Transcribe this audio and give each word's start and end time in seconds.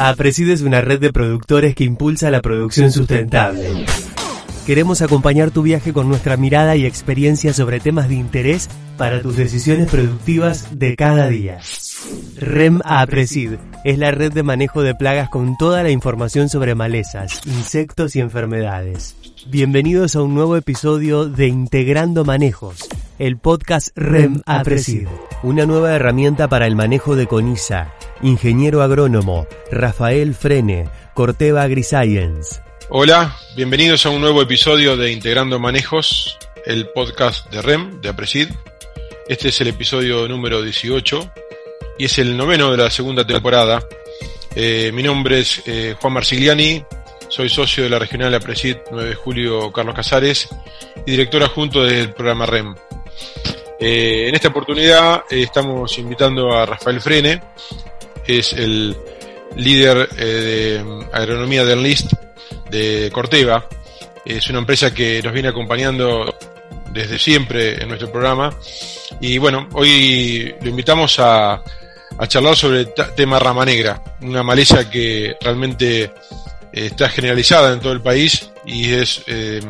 APRESID 0.00 0.50
es 0.50 0.62
una 0.62 0.80
red 0.80 1.00
de 1.00 1.12
productores 1.12 1.74
que 1.74 1.82
impulsa 1.82 2.30
la 2.30 2.40
producción 2.40 2.92
sustentable. 2.92 3.68
Queremos 4.64 5.02
acompañar 5.02 5.50
tu 5.50 5.62
viaje 5.62 5.92
con 5.92 6.08
nuestra 6.08 6.36
mirada 6.36 6.76
y 6.76 6.86
experiencia 6.86 7.52
sobre 7.52 7.80
temas 7.80 8.08
de 8.08 8.14
interés 8.14 8.68
para 8.96 9.20
tus 9.20 9.36
decisiones 9.36 9.90
productivas 9.90 10.78
de 10.78 10.94
cada 10.94 11.26
día. 11.26 11.58
REM 12.36 12.80
APRESID 12.84 13.54
es 13.82 13.98
la 13.98 14.12
red 14.12 14.32
de 14.32 14.44
manejo 14.44 14.82
de 14.82 14.94
plagas 14.94 15.30
con 15.30 15.56
toda 15.56 15.82
la 15.82 15.90
información 15.90 16.48
sobre 16.48 16.76
malezas, 16.76 17.44
insectos 17.46 18.14
y 18.14 18.20
enfermedades. 18.20 19.16
Bienvenidos 19.46 20.16
a 20.16 20.22
un 20.22 20.34
nuevo 20.34 20.56
episodio 20.56 21.26
de 21.26 21.46
Integrando 21.46 22.24
Manejos, 22.24 22.88
el 23.18 23.38
podcast 23.38 23.88
REM 23.96 24.42
APRESID, 24.44 25.06
una 25.42 25.64
nueva 25.64 25.94
herramienta 25.94 26.48
para 26.48 26.66
el 26.66 26.74
manejo 26.74 27.16
de 27.16 27.26
CONISA. 27.26 27.94
Ingeniero 28.22 28.82
agrónomo 28.82 29.46
Rafael 29.70 30.34
Frene, 30.34 30.88
Corteva 31.14 31.62
AgriScience. 31.62 32.60
Hola, 32.90 33.36
bienvenidos 33.56 34.04
a 34.06 34.10
un 34.10 34.20
nuevo 34.20 34.42
episodio 34.42 34.96
de 34.96 35.12
Integrando 35.12 35.58
Manejos, 35.58 36.36
el 36.66 36.88
podcast 36.88 37.50
de 37.50 37.62
REM, 37.62 38.00
de 38.00 38.08
APRESID. 38.08 38.48
Este 39.28 39.48
es 39.48 39.60
el 39.60 39.68
episodio 39.68 40.26
número 40.28 40.62
18 40.62 41.32
y 41.98 42.06
es 42.06 42.18
el 42.18 42.36
noveno 42.36 42.70
de 42.72 42.78
la 42.78 42.90
segunda 42.90 43.26
temporada. 43.26 43.82
Eh, 44.54 44.90
mi 44.92 45.02
nombre 45.02 45.40
es 45.40 45.62
eh, 45.66 45.94
Juan 46.00 46.14
Marsigliani, 46.14 46.82
soy 47.28 47.48
socio 47.48 47.84
de 47.84 47.90
la 47.90 47.98
regional 47.98 48.34
APRESID 48.34 48.76
9 48.90 49.10
de 49.10 49.14
julio 49.14 49.72
Carlos 49.72 49.94
Casares 49.94 50.48
y 51.06 51.10
director 51.10 51.42
adjunto 51.42 51.84
del 51.84 52.12
programa 52.12 52.46
REM. 52.46 52.74
Eh, 53.78 54.28
en 54.28 54.34
esta 54.34 54.48
oportunidad 54.48 55.24
eh, 55.30 55.42
estamos 55.42 55.96
invitando 55.98 56.52
a 56.52 56.66
Rafael 56.66 57.00
Frene, 57.00 57.40
es 58.26 58.52
el 58.54 58.96
líder 59.56 60.08
eh, 60.16 60.82
de 60.82 61.06
agronomía 61.12 61.64
del 61.64 61.82
LIST 61.82 62.12
de 62.70 63.10
Corteva. 63.12 63.66
Es 64.24 64.48
una 64.50 64.58
empresa 64.58 64.92
que 64.92 65.22
nos 65.22 65.32
viene 65.32 65.48
acompañando 65.48 66.34
desde 66.92 67.18
siempre 67.18 67.82
en 67.82 67.88
nuestro 67.88 68.10
programa. 68.10 68.54
Y 69.20 69.38
bueno, 69.38 69.68
hoy 69.74 70.54
lo 70.60 70.68
invitamos 70.68 71.18
a, 71.18 71.62
a 72.18 72.26
charlar 72.26 72.56
sobre 72.56 72.80
el 72.80 72.92
tema 73.14 73.38
rama 73.38 73.64
negra, 73.64 74.02
una 74.20 74.42
maleza 74.42 74.90
que 74.90 75.36
realmente 75.40 76.12
está 76.86 77.08
generalizada 77.08 77.72
en 77.72 77.80
todo 77.80 77.92
el 77.92 78.02
país 78.02 78.50
y 78.64 78.92
es 78.92 79.22
eh, 79.26 79.60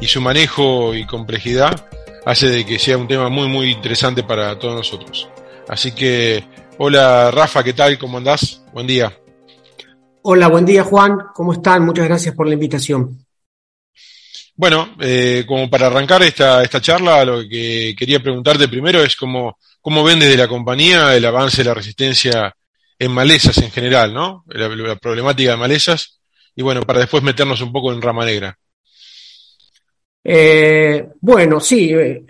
y 0.00 0.06
su 0.06 0.20
manejo 0.20 0.94
y 0.94 1.06
complejidad 1.06 1.88
hace 2.24 2.48
de 2.48 2.64
que 2.64 2.78
sea 2.78 2.96
un 2.96 3.08
tema 3.08 3.28
muy 3.28 3.48
muy 3.48 3.70
interesante 3.70 4.22
para 4.22 4.58
todos 4.58 4.74
nosotros. 4.74 5.28
Así 5.68 5.92
que 5.92 6.44
hola 6.78 7.30
Rafa, 7.30 7.62
¿qué 7.62 7.72
tal? 7.72 7.98
¿Cómo 7.98 8.18
andás? 8.18 8.62
Buen 8.72 8.86
día. 8.86 9.12
Hola, 10.22 10.48
buen 10.48 10.64
día 10.64 10.84
Juan, 10.84 11.18
¿cómo 11.34 11.52
están? 11.52 11.84
Muchas 11.84 12.06
gracias 12.06 12.34
por 12.34 12.46
la 12.46 12.54
invitación. 12.54 13.24
Bueno, 14.56 14.94
eh, 15.00 15.44
como 15.46 15.68
para 15.68 15.88
arrancar 15.88 16.22
esta, 16.22 16.62
esta 16.62 16.80
charla, 16.80 17.24
lo 17.24 17.40
que 17.48 17.94
quería 17.98 18.20
preguntarte 18.20 18.68
primero 18.68 19.02
es 19.02 19.16
cómo, 19.16 19.58
cómo 19.80 20.04
ven 20.04 20.20
desde 20.20 20.36
la 20.36 20.46
compañía 20.46 21.14
el 21.16 21.24
avance 21.24 21.58
de 21.58 21.68
la 21.68 21.74
resistencia 21.74 22.54
en 22.96 23.10
malezas 23.10 23.58
en 23.58 23.72
general, 23.72 24.14
¿no? 24.14 24.44
La, 24.46 24.68
la 24.68 24.96
problemática 24.96 25.50
de 25.50 25.56
malezas 25.56 26.13
y 26.56 26.62
bueno, 26.62 26.82
para 26.82 27.00
después 27.00 27.22
meternos 27.22 27.60
un 27.60 27.72
poco 27.72 27.92
en 27.92 28.02
rama 28.02 28.24
negra. 28.24 28.56
Eh, 30.22 31.06
bueno, 31.20 31.60
sí, 31.60 31.92
eh, 31.92 32.24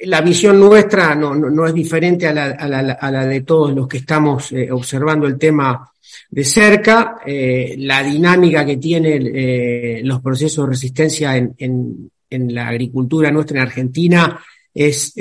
la 0.00 0.20
visión 0.20 0.60
nuestra 0.60 1.14
no, 1.14 1.34
no, 1.34 1.50
no 1.50 1.66
es 1.66 1.74
diferente 1.74 2.28
a 2.28 2.32
la, 2.32 2.44
a, 2.50 3.10
la, 3.10 3.26
de 3.26 3.40
todos 3.40 3.74
los 3.74 3.88
que 3.88 3.98
estamos 3.98 4.52
eh, 4.52 4.70
observando 4.70 5.26
el 5.26 5.38
tema 5.38 5.90
de 6.30 6.44
cerca. 6.44 7.16
La 7.24 8.02
dinámica 8.02 8.64
que 8.64 8.76
tienen 8.76 10.06
los 10.06 10.20
procesos 10.20 10.64
de 10.64 10.70
resistencia 10.70 11.36
en, 11.36 11.54
en, 11.58 12.10
en, 12.30 12.54
la 12.54 12.68
agricultura 12.68 13.30
nuestra 13.30 13.58
en 13.58 13.66
Argentina 13.66 14.40
es 14.72 15.14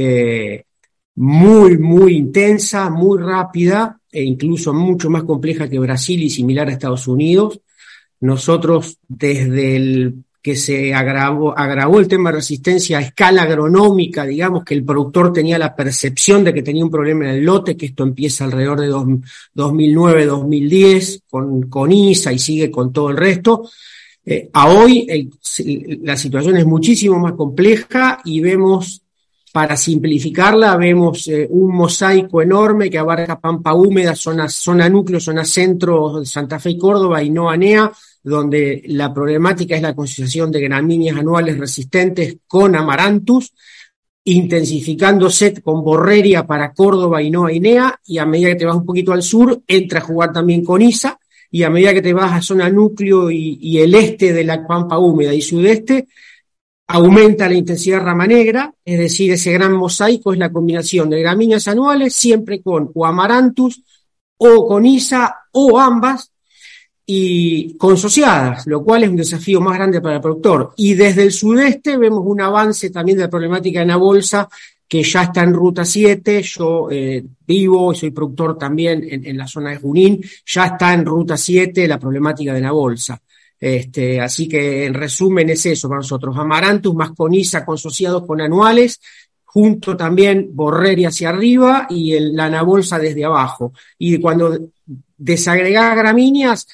muy, 1.15 1.77
muy 1.77 2.15
intensa, 2.15 2.89
muy 2.89 3.19
rápida 3.19 3.99
e 4.11 4.23
incluso 4.23 4.73
mucho 4.73 5.09
más 5.09 5.23
compleja 5.23 5.69
que 5.69 5.79
Brasil 5.79 6.21
y 6.21 6.29
similar 6.29 6.67
a 6.67 6.71
Estados 6.71 7.07
Unidos. 7.07 7.59
Nosotros, 8.23 8.97
desde 9.07 9.75
el 9.75 10.23
que 10.41 10.55
se 10.55 10.91
agravó, 10.93 11.53
el 11.99 12.07
tema 12.07 12.29
de 12.29 12.37
resistencia 12.37 12.97
a 12.97 13.01
escala 13.01 13.41
agronómica, 13.43 14.25
digamos 14.25 14.63
que 14.63 14.75
el 14.75 14.85
productor 14.85 15.33
tenía 15.33 15.57
la 15.57 15.75
percepción 15.75 16.45
de 16.45 16.53
que 16.53 16.63
tenía 16.63 16.85
un 16.85 16.91
problema 16.91 17.25
en 17.25 17.31
el 17.31 17.43
lote, 17.43 17.75
que 17.75 17.87
esto 17.87 18.03
empieza 18.03 18.45
alrededor 18.45 18.79
de 18.79 18.89
2009-2010 18.89 21.23
con, 21.29 21.69
con 21.69 21.91
ISA 21.91 22.31
y 22.31 22.39
sigue 22.39 22.71
con 22.71 22.93
todo 22.93 23.09
el 23.09 23.17
resto. 23.17 23.69
Eh, 24.25 24.49
a 24.53 24.69
hoy 24.69 25.05
el, 25.09 25.29
la 26.03 26.15
situación 26.15 26.55
es 26.55 26.65
muchísimo 26.65 27.19
más 27.19 27.33
compleja 27.33 28.21
y 28.23 28.39
vemos, 28.39 29.01
para 29.51 29.75
simplificarla, 29.75 30.77
vemos 30.77 31.27
eh, 31.27 31.45
un 31.49 31.75
mosaico 31.75 32.41
enorme 32.41 32.89
que 32.89 32.97
abarca 32.97 33.37
Pampa 33.37 33.73
Húmeda, 33.73 34.15
zona, 34.15 34.47
zona 34.47 34.87
núcleo, 34.87 35.19
zona 35.19 35.43
centro 35.43 36.21
de 36.21 36.25
Santa 36.25 36.57
Fe 36.57 36.69
y 36.71 36.77
Córdoba 36.77 37.21
y 37.21 37.29
no 37.29 37.49
ANEA, 37.49 37.91
donde 38.23 38.83
la 38.87 39.13
problemática 39.13 39.75
es 39.75 39.81
la 39.81 39.93
concesión 39.93 40.51
de 40.51 40.61
gramíneas 40.61 41.17
anuales 41.17 41.57
resistentes 41.57 42.37
con 42.47 42.75
amaranthus, 42.75 43.53
intensificándose 44.23 45.61
con 45.61 45.83
borreria 45.83 46.47
para 46.47 46.73
Córdoba 46.73 47.21
y 47.21 47.29
no 47.29 47.45
Ainea, 47.45 47.99
y 48.05 48.17
a 48.17 48.25
medida 48.25 48.49
que 48.49 48.55
te 48.55 48.65
vas 48.65 48.77
un 48.77 48.85
poquito 48.85 49.11
al 49.11 49.21
sur, 49.21 49.61
entra 49.67 49.99
a 49.99 50.03
jugar 50.03 50.31
también 50.31 50.63
con 50.63 50.81
ISA, 50.81 51.19
y 51.51 51.63
a 51.63 51.69
medida 51.69 51.93
que 51.93 52.01
te 52.01 52.13
vas 52.13 52.31
a 52.31 52.41
zona 52.41 52.69
núcleo 52.69 53.29
y, 53.29 53.77
el 53.77 53.93
este 53.93 54.33
de 54.33 54.43
la 54.43 54.65
pampa 54.65 54.97
húmeda 54.97 55.33
y 55.33 55.41
sudeste, 55.41 56.07
aumenta 56.87 57.47
la 57.47 57.55
intensidad 57.55 58.01
rama 58.01 58.25
negra, 58.25 58.73
es 58.83 58.97
decir, 58.97 59.31
ese 59.31 59.51
gran 59.51 59.73
mosaico 59.73 60.33
es 60.33 60.39
la 60.39 60.51
combinación 60.51 61.09
de 61.09 61.21
gramíneas 61.21 61.67
anuales, 61.67 62.15
siempre 62.15 62.61
con 62.61 62.89
o 62.93 63.05
amaranthus, 63.05 63.83
o 64.37 64.67
con 64.67 64.85
ISA, 64.85 65.35
o 65.51 65.77
ambas, 65.77 66.32
y 67.05 67.75
consociadas, 67.77 68.65
lo 68.67 68.83
cual 68.83 69.03
es 69.03 69.09
un 69.09 69.17
desafío 69.17 69.59
más 69.59 69.75
grande 69.75 70.01
para 70.01 70.15
el 70.15 70.21
productor. 70.21 70.73
Y 70.77 70.93
desde 70.93 71.23
el 71.23 71.31
sudeste 71.31 71.97
vemos 71.97 72.23
un 72.25 72.41
avance 72.41 72.89
también 72.89 73.17
de 73.17 73.25
la 73.25 73.29
problemática 73.29 73.81
en 73.81 73.89
la 73.89 73.97
bolsa 73.97 74.47
que 74.87 75.01
ya 75.01 75.23
está 75.23 75.41
en 75.41 75.53
ruta 75.53 75.83
7, 75.85 76.43
yo 76.43 76.87
eh, 76.91 77.25
vivo 77.47 77.91
y 77.91 77.95
soy 77.95 78.11
productor 78.11 78.59
también 78.59 79.03
en, 79.09 79.35
la 79.35 79.47
zona 79.47 79.71
de 79.71 79.77
Junín, 79.77 80.23
ya 80.45 80.65
está 80.65 80.93
en 80.93 81.03
ruta 81.03 81.35
7 81.35 81.87
la 81.87 81.97
problemática 81.97 82.53
de 82.53 82.61
la 82.61 82.71
bolsa. 82.71 83.19
Este, 83.59 84.21
así 84.21 84.47
que 84.47 84.85
en 84.85 84.93
resumen 84.93 85.49
es 85.49 85.65
eso 85.65 85.89
para 85.89 86.01
nosotros, 86.01 86.37
amarantus 86.37 86.93
más 86.93 87.11
conisa 87.13 87.65
consociados 87.65 88.23
con 88.27 88.39
anuales, 88.39 89.01
junto 89.45 89.97
también 89.97 90.49
borreria 90.53 91.07
hacia 91.07 91.29
arriba 91.29 91.87
y 91.89 92.13
el, 92.13 92.35
la 92.35 92.45
anabolsa 92.45 92.99
desde 92.99 93.25
abajo. 93.25 93.73
Y 93.97 94.19
cuando 94.19 94.59
desagregás 95.17 95.95
gramíneas, 95.95 96.67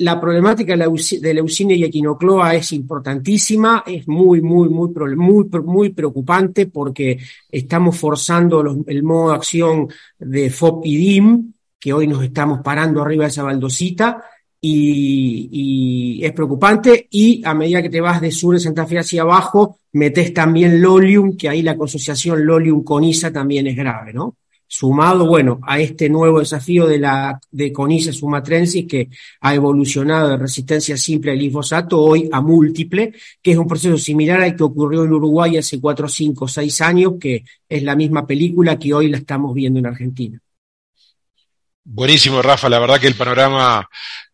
la 0.00 0.18
problemática 0.18 0.76
de 0.76 1.34
leucina 1.34 1.74
y 1.74 1.84
equinocloa 1.84 2.54
es 2.54 2.72
importantísima, 2.72 3.84
es 3.86 4.08
muy, 4.08 4.40
muy, 4.40 4.68
muy, 4.70 4.88
muy, 5.16 5.46
muy 5.64 5.90
preocupante 5.90 6.66
porque 6.66 7.18
estamos 7.50 7.98
forzando 7.98 8.64
el 8.86 9.02
modo 9.02 9.30
de 9.30 9.36
acción 9.36 9.88
de 10.18 10.48
FOP 10.48 10.86
y 10.86 10.96
DIM, 10.96 11.52
que 11.78 11.92
hoy 11.92 12.06
nos 12.06 12.24
estamos 12.24 12.60
parando 12.62 13.02
arriba 13.02 13.24
de 13.24 13.30
esa 13.30 13.42
baldosita, 13.42 14.24
y, 14.62 15.48
y, 15.50 16.24
es 16.24 16.32
preocupante. 16.32 17.06
Y 17.10 17.42
a 17.44 17.54
medida 17.54 17.82
que 17.82 17.90
te 17.90 18.00
vas 18.00 18.20
de 18.20 18.30
sur 18.30 18.54
de 18.54 18.60
Santa 18.60 18.86
Fe 18.86 18.98
hacia 18.98 19.22
abajo, 19.22 19.78
metes 19.92 20.32
también 20.32 20.80
Lolium, 20.80 21.36
que 21.36 21.48
ahí 21.48 21.62
la 21.62 21.72
asociación 21.72 22.44
Lolium 22.46 22.84
con 22.84 23.04
ISA 23.04 23.32
también 23.32 23.66
es 23.66 23.76
grave, 23.76 24.12
¿no? 24.14 24.36
Sumado, 24.72 25.26
bueno, 25.26 25.58
a 25.66 25.80
este 25.80 26.08
nuevo 26.08 26.38
desafío 26.38 26.86
de 26.86 27.00
la 27.00 27.40
de 27.50 27.72
Conice 27.72 28.12
sumatrensis 28.12 28.86
que 28.86 29.10
ha 29.40 29.52
evolucionado 29.52 30.28
de 30.28 30.36
resistencia 30.36 30.96
simple 30.96 31.32
al 31.32 31.38
glifosato 31.38 32.00
hoy 32.00 32.28
a 32.30 32.40
múltiple, 32.40 33.12
que 33.42 33.50
es 33.50 33.56
un 33.56 33.66
proceso 33.66 33.98
similar 33.98 34.40
al 34.40 34.54
que 34.54 34.62
ocurrió 34.62 35.02
en 35.02 35.12
Uruguay 35.12 35.56
hace 35.56 35.80
cuatro, 35.80 36.08
cinco, 36.08 36.46
seis 36.46 36.80
años, 36.82 37.14
que 37.20 37.42
es 37.68 37.82
la 37.82 37.96
misma 37.96 38.24
película 38.24 38.78
que 38.78 38.94
hoy 38.94 39.08
la 39.08 39.18
estamos 39.18 39.52
viendo 39.54 39.80
en 39.80 39.86
Argentina. 39.86 40.38
Buenísimo, 41.82 42.40
Rafa. 42.40 42.68
La 42.68 42.78
verdad 42.78 43.00
que 43.00 43.08
el 43.08 43.16
panorama 43.16 43.88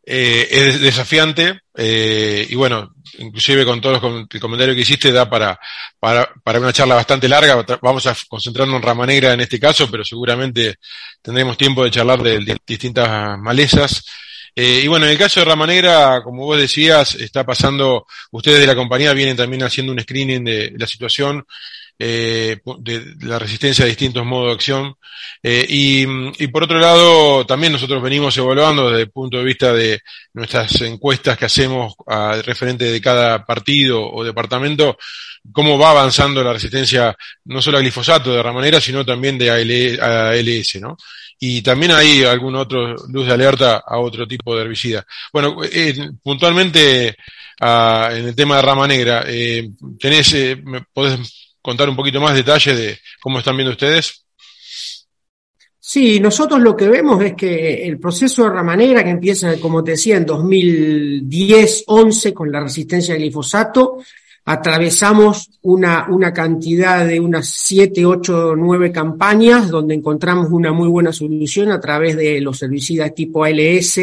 eh, 0.08 0.46
es 0.48 0.80
desafiante 0.80 1.62
eh, 1.76 2.46
y 2.48 2.54
bueno, 2.54 2.94
inclusive 3.18 3.64
con 3.64 3.80
todos 3.80 4.00
los 4.00 4.26
el 4.32 4.40
comentario 4.40 4.72
que 4.72 4.82
hiciste 4.82 5.10
da 5.10 5.28
para, 5.28 5.58
para, 5.98 6.32
para 6.44 6.60
una 6.60 6.72
charla 6.72 6.94
bastante 6.94 7.28
larga. 7.28 7.64
Vamos 7.82 8.06
a 8.06 8.16
concentrarnos 8.28 8.76
en 8.76 8.82
Rama 8.82 9.04
Negra 9.04 9.32
en 9.32 9.40
este 9.40 9.58
caso, 9.58 9.90
pero 9.90 10.04
seguramente 10.04 10.76
tendremos 11.20 11.58
tiempo 11.58 11.82
de 11.82 11.90
charlar 11.90 12.22
de, 12.22 12.38
de 12.38 12.56
distintas 12.64 13.36
malezas. 13.38 14.04
Eh, 14.54 14.80
y 14.84 14.86
bueno, 14.86 15.06
en 15.06 15.12
el 15.12 15.18
caso 15.18 15.40
de 15.40 15.46
Rama 15.46 15.66
Negra, 15.66 16.22
como 16.22 16.44
vos 16.44 16.58
decías, 16.58 17.16
está 17.16 17.44
pasando, 17.44 18.06
ustedes 18.30 18.60
de 18.60 18.66
la 18.66 18.74
compañía 18.76 19.12
vienen 19.12 19.36
también 19.36 19.64
haciendo 19.64 19.92
un 19.92 20.00
screening 20.00 20.44
de 20.44 20.72
la 20.78 20.86
situación 20.86 21.44
eh, 21.98 22.58
de 22.78 23.14
la 23.22 23.38
resistencia 23.38 23.84
a 23.84 23.88
distintos 23.88 24.24
modos 24.24 24.48
de 24.48 24.52
acción. 24.52 24.94
Eh, 25.42 25.66
y, 25.68 26.46
por 26.48 26.64
otro 26.64 26.78
lado, 26.78 27.46
también 27.46 27.72
nosotros 27.72 28.02
venimos 28.02 28.36
evaluando 28.36 28.90
desde 28.90 29.02
el 29.02 29.10
punto 29.10 29.38
de 29.38 29.44
vista 29.44 29.72
de 29.72 30.00
nuestras 30.34 30.80
encuestas 30.82 31.38
que 31.38 31.46
hacemos 31.46 31.94
a 32.06 32.40
referente 32.42 32.84
de 32.84 33.00
cada 33.00 33.44
partido 33.44 34.10
o 34.10 34.24
departamento, 34.24 34.98
cómo 35.52 35.78
va 35.78 35.90
avanzando 35.90 36.42
la 36.42 36.52
resistencia 36.52 37.16
no 37.44 37.62
solo 37.62 37.78
al 37.78 37.82
glifosato 37.82 38.32
de 38.32 38.42
ramanera, 38.42 38.80
sino 38.80 39.04
también 39.04 39.38
de 39.38 39.50
ALS, 39.50 40.80
¿no? 40.80 40.96
Y 41.38 41.60
también 41.62 41.92
hay 41.92 42.24
algún 42.24 42.56
otro 42.56 42.94
luz 43.08 43.26
de 43.26 43.32
alerta 43.32 43.82
a 43.86 43.98
otro 43.98 44.26
tipo 44.26 44.56
de 44.56 44.62
herbicida. 44.62 45.06
Bueno, 45.32 45.58
eh, 45.70 46.10
puntualmente 46.22 47.14
en 47.60 48.26
el 48.26 48.34
tema 48.34 48.56
de 48.56 48.62
rama 48.62 48.86
negra, 48.86 49.24
eh, 49.26 49.70
tenés, 49.98 50.32
eh, 50.34 50.56
¿me 50.62 50.82
podés 50.82 51.45
contar 51.66 51.90
un 51.90 51.96
poquito 51.96 52.20
más 52.20 52.34
detalle 52.34 52.74
de 52.74 52.98
cómo 53.20 53.40
están 53.40 53.56
viendo 53.56 53.72
ustedes? 53.72 54.24
Sí, 55.78 56.18
nosotros 56.18 56.60
lo 56.60 56.74
que 56.74 56.88
vemos 56.88 57.22
es 57.22 57.34
que 57.34 57.86
el 57.86 57.98
proceso 57.98 58.44
de 58.44 58.50
rama 58.50 58.74
negra 58.74 59.04
que 59.04 59.10
empieza, 59.10 59.60
como 59.60 59.84
te 59.84 59.90
decía, 59.92 60.16
en 60.16 60.26
2010-11 60.26 62.32
con 62.32 62.50
la 62.50 62.60
resistencia 62.60 63.14
al 63.14 63.20
glifosato, 63.20 63.98
atravesamos 64.46 65.50
una, 65.62 66.06
una 66.08 66.32
cantidad 66.32 67.06
de 67.06 67.20
unas 67.20 67.48
7, 67.48 68.04
8, 68.04 68.54
9 68.56 68.90
campañas 68.90 69.68
donde 69.68 69.94
encontramos 69.94 70.48
una 70.50 70.72
muy 70.72 70.88
buena 70.88 71.12
solución 71.12 71.70
a 71.70 71.80
través 71.80 72.16
de 72.16 72.40
los 72.40 72.60
herbicidas 72.62 73.14
tipo 73.14 73.44
ALS, 73.44 74.00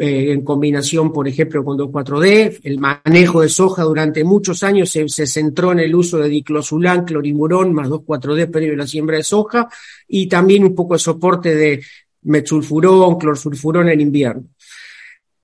eh, 0.00 0.32
en 0.32 0.42
combinación, 0.42 1.12
por 1.12 1.28
ejemplo, 1.28 1.64
con 1.64 1.78
2,4-D. 1.78 2.60
El 2.62 2.78
manejo 2.78 3.42
de 3.42 3.48
soja 3.48 3.82
durante 3.82 4.24
muchos 4.24 4.62
años 4.62 4.90
se, 4.90 5.26
centró 5.26 5.72
en 5.72 5.80
el 5.80 5.94
uso 5.94 6.18
de 6.18 6.28
diclosulán, 6.28 7.04
clorimurón, 7.04 7.72
más 7.72 7.88
2,4-D 7.88 8.48
previo 8.48 8.74
a 8.74 8.78
la 8.78 8.86
siembra 8.86 9.16
de 9.16 9.22
soja, 9.22 9.68
y 10.08 10.26
también 10.26 10.64
un 10.64 10.74
poco 10.74 10.94
de 10.94 11.00
soporte 11.00 11.54
de 11.54 11.82
metsulfurón, 12.22 13.18
clorsulfurón 13.18 13.88
en 13.88 14.00
invierno. 14.00 14.44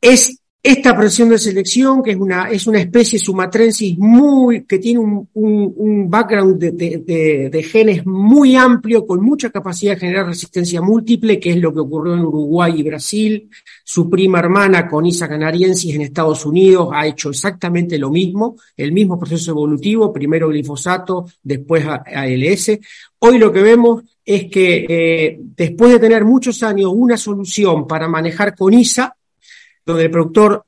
Es 0.00 0.41
esta 0.64 0.96
presión 0.96 1.28
de 1.28 1.38
selección, 1.38 2.04
que 2.04 2.12
es 2.12 2.16
una, 2.16 2.48
es 2.48 2.68
una 2.68 2.78
especie 2.78 3.18
sumatrensis 3.18 3.98
muy, 3.98 4.64
que 4.64 4.78
tiene 4.78 5.00
un, 5.00 5.28
un, 5.34 6.08
background 6.08 6.56
de, 6.56 6.70
de, 6.70 7.50
de, 7.50 7.62
genes 7.64 8.06
muy 8.06 8.54
amplio, 8.54 9.04
con 9.04 9.20
mucha 9.20 9.50
capacidad 9.50 9.94
de 9.94 10.00
generar 10.00 10.26
resistencia 10.26 10.80
múltiple, 10.80 11.40
que 11.40 11.50
es 11.50 11.56
lo 11.56 11.74
que 11.74 11.80
ocurrió 11.80 12.14
en 12.14 12.20
Uruguay 12.20 12.74
y 12.76 12.82
Brasil. 12.84 13.50
Su 13.82 14.08
prima 14.08 14.38
hermana, 14.38 14.86
Conisa 14.86 15.28
canariensis, 15.28 15.96
en 15.96 16.02
Estados 16.02 16.46
Unidos, 16.46 16.90
ha 16.92 17.08
hecho 17.08 17.30
exactamente 17.30 17.98
lo 17.98 18.10
mismo, 18.10 18.54
el 18.76 18.92
mismo 18.92 19.18
proceso 19.18 19.50
evolutivo, 19.50 20.12
primero 20.12 20.48
glifosato, 20.48 21.26
después 21.42 21.84
ALS. 21.86 22.78
Hoy 23.18 23.38
lo 23.38 23.52
que 23.52 23.62
vemos 23.62 24.04
es 24.24 24.44
que 24.44 24.86
eh, 24.88 25.38
después 25.40 25.90
de 25.90 25.98
tener 25.98 26.24
muchos 26.24 26.62
años 26.62 26.92
una 26.94 27.16
solución 27.16 27.88
para 27.88 28.06
manejar 28.06 28.54
Conisa, 28.54 29.16
donde 29.84 30.04
el 30.04 30.10
productor 30.10 30.64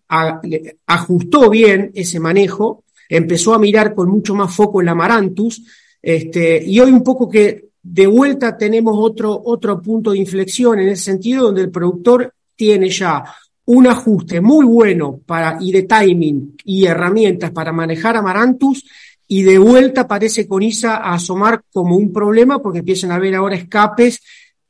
ajustó 0.87 1.50
bien 1.50 1.90
ese 1.94 2.20
manejo, 2.20 2.84
empezó 3.08 3.55
a 3.55 3.58
mirar 3.58 3.94
con 3.94 4.08
mucho 4.08 4.34
más 4.34 4.55
foco 4.55 4.81
el 4.81 4.88
amarantus, 4.88 5.62
este, 6.00 6.62
y 6.64 6.81
hoy 6.81 6.90
un 6.90 7.02
poco 7.02 7.28
que 7.28 7.69
de 7.82 8.06
vuelta 8.06 8.56
tenemos 8.56 8.94
otro, 8.99 9.40
otro 9.44 9.81
punto 9.81 10.12
de 10.12 10.19
inflexión 10.19 10.81
en 10.81 10.88
ese 10.88 11.05
sentido, 11.05 11.44
donde 11.44 11.62
el 11.62 11.70
productor 11.70 12.32
tiene 12.56 12.88
ya 12.88 13.25
un 13.66 13.87
ajuste 13.87 14.40
muy 14.40 14.66
bueno 14.66 15.20
para, 15.25 15.58
y 15.60 15.72
de 15.72 15.84
timing 15.84 16.56
y 16.64 16.87
herramientas 16.87 17.50
para 17.50 17.72
manejar 17.72 18.17
amarantus, 18.17 18.84
y 19.26 19.43
de 19.43 19.58
vuelta 19.58 20.06
parece 20.06 20.46
con 20.46 20.62
ISA 20.62 20.96
a 20.96 21.14
asomar 21.14 21.62
como 21.72 21.96
un 21.96 22.12
problema 22.12 22.60
porque 22.60 22.81
empiezan 22.81 23.10
a 23.10 23.17
haber 23.17 23.34
ahora 23.34 23.56
escapes 23.56 24.20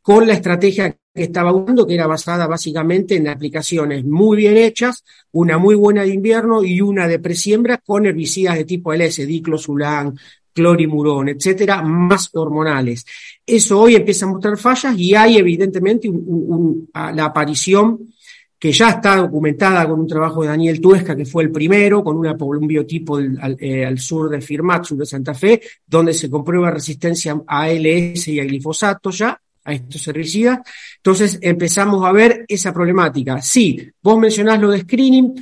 con 0.01 0.27
la 0.27 0.35
estrategia 0.35 0.97
que 1.15 1.23
estaba 1.23 1.53
usando, 1.53 1.87
que 1.87 1.95
era 1.95 2.07
basada 2.07 2.47
básicamente 2.47 3.17
en 3.17 3.29
aplicaciones 3.29 4.05
muy 4.05 4.37
bien 4.39 4.57
hechas, 4.57 5.05
una 5.33 5.59
muy 5.59 5.77
buena 5.77 6.03
de 6.03 6.09
invierno 6.09 6.65
y 6.65 6.81
una 6.81 7.07
de 7.07 7.21
presiembra 7.21 7.79
con 7.79 8.05
herbicidas 8.05 8.57
de 8.57 8.65
tipo 8.65 8.93
LS, 8.93 9.27
diclosulán, 9.27 10.19
clorimurón, 10.53 11.29
etcétera, 11.29 11.83
más 11.83 12.31
hormonales. 12.35 13.07
Eso 13.47 13.81
hoy 13.81 13.95
empieza 13.95 14.27
a 14.27 14.31
mostrar 14.31 14.57
fallas 14.57 14.99
y 14.99 15.15
hay 15.15 15.37
evidentemente 15.37 16.11
la 16.95 17.25
aparición 17.25 18.09
que 18.59 18.73
ya 18.73 18.89
está 18.89 19.17
documentada 19.17 19.87
con 19.87 20.01
un 20.01 20.07
trabajo 20.07 20.43
de 20.43 20.49
Daniel 20.49 20.81
Tuesca, 20.81 21.15
que 21.15 21.27
fue 21.27 21.43
el 21.43 21.51
primero, 21.51 22.03
con 22.03 22.17
una, 22.17 22.33
un 22.33 22.67
biotipo 22.67 23.17
al, 23.19 23.57
eh, 23.61 23.85
al, 23.85 23.99
sur 23.99 24.31
de 24.31 24.41
Firmat, 24.41 24.85
sur 24.85 24.97
de 24.97 25.05
Santa 25.05 25.35
Fe, 25.35 25.61
donde 25.87 26.15
se 26.15 26.31
comprueba 26.31 26.71
resistencia 26.71 27.41
a 27.47 27.65
ALS 27.65 28.29
y 28.29 28.41
a 28.41 28.45
glifosato 28.45 29.11
ya, 29.11 29.39
a 29.65 29.73
estos 29.73 30.07
herbicidas. 30.09 30.61
Entonces 30.97 31.39
empezamos 31.41 32.05
a 32.05 32.13
ver 32.13 32.45
esa 32.49 32.73
problemática. 32.73 33.41
Sí, 33.43 33.91
vos 34.03 34.19
mencionás 34.19 34.61
lo 34.61 34.71
de 34.71 34.81
screening, 34.81 35.35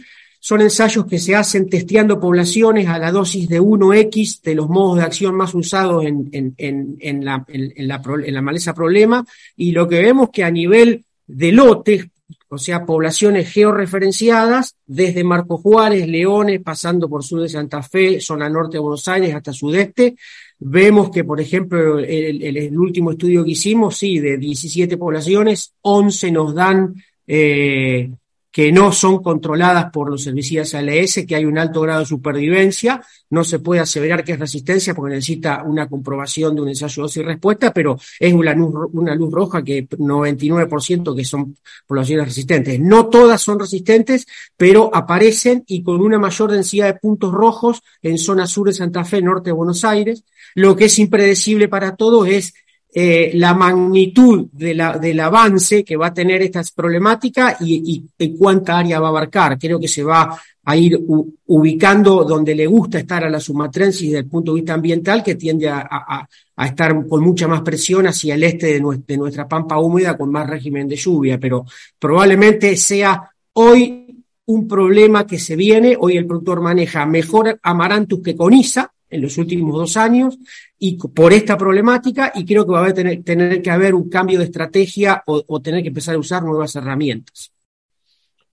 son 0.45 0.61
ensayos 0.61 1.07
que 1.07 1.21
se 1.21 1.37
hacen 1.37 1.69
testeando 1.69 2.19
poblaciones 2.19 2.89
a 2.89 2.99
la 2.99 3.13
dosis 3.13 3.49
de 3.49 3.61
1X 3.61 4.43
de 4.43 4.57
los 4.57 4.69
modos 4.69 4.99
de 4.99 5.05
acción 5.05 5.37
más 5.37 5.55
usados 5.55 6.05
en, 6.05 6.29
en, 6.33 6.55
en, 6.59 6.97
en 6.99 7.25
la, 7.25 7.47
la, 7.77 8.03
la, 8.05 8.43
maleza 8.43 8.75
problema, 8.75 9.25
y 9.57 9.71
lo 9.71 9.87
que 9.89 10.03
vemos 10.03 10.31
que 10.33 10.43
a 10.43 10.51
nivel 10.51 11.05
de 11.29 11.53
lotes, 11.53 12.09
o 12.49 12.59
sea, 12.59 12.85
poblaciones 12.85 13.53
georreferenciadas, 13.53 14.75
desde 14.85 15.23
Marco 15.23 15.59
Juárez, 15.59 16.09
Leones, 16.09 16.61
pasando 16.61 17.09
por 17.09 17.23
sur 17.23 17.43
de 17.43 17.49
Santa 17.49 17.81
Fe, 17.81 18.21
zona 18.21 18.49
norte 18.49 18.79
de 18.79 18.81
Buenos 18.81 19.07
Aires 19.07 19.33
hasta 19.33 19.53
sudeste, 19.53 20.17
Vemos 20.65 21.11
que, 21.11 21.25
por 21.25 21.41
ejemplo, 21.41 21.99
el, 21.99 22.79
último 22.79 23.11
estudio 23.13 23.45
que 23.45 23.51
hicimos, 23.51 23.97
sí, 23.97 24.21
de 24.21 24.39
17 24.39 24.97
poblaciones, 24.97 25.75
11 25.81 26.31
nos 26.31 26.55
dan 26.55 26.95
eh, 27.27 28.11
que 28.53 28.71
no 28.71 28.93
son 28.93 29.23
controladas 29.23 29.91
por 29.91 30.11
los 30.11 30.27
herbicidas 30.27 30.75
ALS, 30.75 31.25
que 31.27 31.35
hay 31.35 31.47
un 31.47 31.59
alto 31.59 31.81
grado 31.81 32.01
de 32.01 32.07
supervivencia. 32.07 33.03
No 33.31 33.45
se 33.45 33.61
puede 33.61 33.81
aseverar 33.81 34.23
que 34.23 34.33
es 34.33 34.39
resistencia 34.39 34.95
porque 34.95 35.15
necesita 35.15 35.63
una 35.65 35.89
comprobación 35.89 36.55
de 36.55 36.61
un 36.61 36.69
ensayo 36.69 37.03
dosis 37.03 37.25
respuesta, 37.25 37.73
pero 37.73 37.99
es 38.21 38.33
una 38.33 38.53
luz, 38.55 38.75
una 38.93 39.15
luz 39.15 39.33
roja 39.33 39.65
que 39.65 39.89
99% 39.89 41.17
que 41.17 41.25
son 41.25 41.57
poblaciones 41.87 42.27
resistentes. 42.27 42.79
No 42.79 43.07
todas 43.07 43.41
son 43.41 43.59
resistentes, 43.59 44.27
pero 44.55 44.95
aparecen 44.95 45.65
y 45.67 45.83
con 45.83 46.03
una 46.03 46.19
mayor 46.19 46.53
densidad 46.53 46.93
de 46.93 47.01
puntos 47.01 47.33
rojos 47.33 47.83
en 48.03 48.19
zona 48.19 48.47
sur 48.47 48.67
de 48.67 48.75
Santa 48.75 49.05
Fe, 49.07 49.23
norte 49.23 49.49
de 49.49 49.55
Buenos 49.55 49.83
Aires. 49.83 50.25
Lo 50.55 50.77
que 50.77 50.85
es 50.85 50.99
impredecible 50.99 51.69
para 51.69 51.97
todos 51.97 52.29
es 52.29 52.53
eh, 52.95 53.31
la 53.35 53.55
magnitud 53.55 54.49
de 54.53 54.75
la, 54.75 54.99
del 54.99 55.19
avance 55.21 55.83
que 55.83 55.97
va 55.97 56.09
a 56.09 56.15
tener 56.15 56.43
esta 56.43 56.63
problemática 56.75 57.57
y, 57.61 58.05
y, 58.19 58.37
cuánta 58.37 58.79
área 58.79 59.01
va 59.01 59.07
a 59.07 59.11
abarcar. 59.11 59.59
Creo 59.59 59.81
que 59.81 59.89
se 59.89 60.03
va 60.03 60.39
a 60.65 60.77
ir 60.77 61.01
ubicando 61.47 62.25
donde 62.25 62.55
le 62.55 62.67
gusta 62.67 62.99
estar 62.99 63.25
a 63.25 63.31
la 63.31 63.41
sumatrensis 63.41 64.11
desde 64.11 64.19
el 64.19 64.29
punto 64.29 64.53
de 64.53 64.61
vista 64.61 64.75
ambiental, 64.75 65.23
que 65.23 65.37
tiende 65.37 65.69
a, 65.69 65.81
a, 65.91 66.29
a 66.57 66.67
estar 66.67 67.07
con 67.09 67.23
mucha 67.23 67.49
más 67.49 67.63
presión 67.63 68.07
hacia 68.07 68.35
el 68.35 68.45
este 68.45 68.79
de, 68.79 69.03
de 69.07 69.17
nuestra 69.17 69.49
pampa 69.49 69.79
húmeda 69.79 70.17
con 70.17 70.31
más 70.31 70.49
régimen 70.49 70.87
de 70.87 70.97
lluvia, 70.97 71.39
pero 71.39 71.65
probablemente 71.99 72.77
sea 72.77 73.31
hoy 73.55 74.25
un 74.47 74.69
problema 74.69 75.27
que 75.27 75.39
se 75.39 75.57
viene. 75.57 75.97
Hoy 75.99 76.17
el 76.17 76.27
productor 76.27 76.61
maneja 76.61 77.07
mejor 77.07 77.59
amarantus 77.63 78.21
que 78.23 78.37
coniza, 78.37 78.93
en 79.13 79.23
los 79.23 79.39
últimos 79.39 79.73
dos 79.75 79.97
años 79.97 80.37
y 80.79 80.97
por 80.97 81.33
esta 81.33 81.57
problemática 81.57 82.33
y 82.35 82.45
creo 82.45 82.67
que 82.67 82.73
va 82.73 82.87
a 82.87 82.95
tener, 82.95 83.23
tener 83.23 83.63
que 83.63 83.71
haber 83.71 83.95
un 83.95 84.09
cambio 84.09 84.39
de 84.39 84.47
estrategia 84.47 85.23
o, 85.27 85.61
tener 85.61 85.83
que 85.83 85.89
empezar 85.89 86.15
a 86.15 86.19
usar 86.19 86.43
nuevas 86.43 86.75
herramientas. 86.75 87.53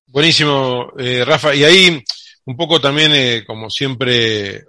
Buenísimo, 0.05 0.91
eh, 0.97 1.23
Rafa. 1.25 1.55
Y 1.55 1.63
ahí 1.63 2.03
un 2.45 2.57
poco 2.57 2.81
también, 2.81 3.11
eh, 3.13 3.43
como 3.47 3.69
siempre, 3.69 4.65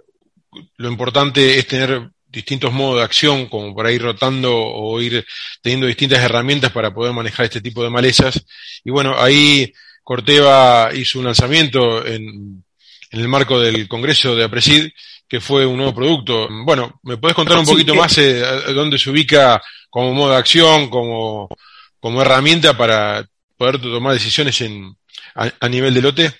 lo 0.77 0.89
importante 0.89 1.59
es 1.59 1.67
tener 1.67 2.09
distintos 2.27 2.71
modos 2.71 2.97
de 2.97 3.03
acción, 3.03 3.47
como 3.47 3.75
para 3.75 3.91
ir 3.91 4.01
rotando 4.01 4.55
o 4.55 5.01
ir 5.01 5.25
teniendo 5.61 5.87
distintas 5.87 6.23
herramientas 6.23 6.71
para 6.71 6.93
poder 6.93 7.13
manejar 7.13 7.45
este 7.45 7.61
tipo 7.61 7.83
de 7.83 7.89
malezas. 7.89 8.43
Y 8.83 8.91
bueno, 8.91 9.15
ahí 9.17 9.71
Corteva 10.03 10.91
hizo 10.93 11.19
un 11.19 11.25
lanzamiento 11.25 12.05
en, 12.05 12.63
en 13.11 13.19
el 13.19 13.27
marco 13.27 13.59
del 13.59 13.87
Congreso 13.87 14.35
de 14.35 14.45
APRESID 14.45 14.89
que 15.31 15.39
fue 15.39 15.65
un 15.65 15.77
nuevo 15.77 15.95
producto. 15.95 16.49
Bueno, 16.65 16.99
¿me 17.03 17.15
puedes 17.15 17.33
contar 17.33 17.57
un 17.57 17.65
poquito 17.65 17.95
más 17.95 18.17
eh, 18.17 18.43
dónde 18.75 18.99
se 18.99 19.09
ubica 19.09 19.61
como 19.89 20.13
modo 20.13 20.31
de 20.31 20.35
acción, 20.35 20.89
como, 20.89 21.47
como 22.01 22.21
herramienta 22.21 22.75
para 22.75 23.25
poder 23.55 23.79
tomar 23.79 24.11
decisiones 24.11 24.59
en, 24.59 24.93
a, 25.35 25.69
nivel 25.69 25.93
de 25.93 26.01
lote? 26.01 26.31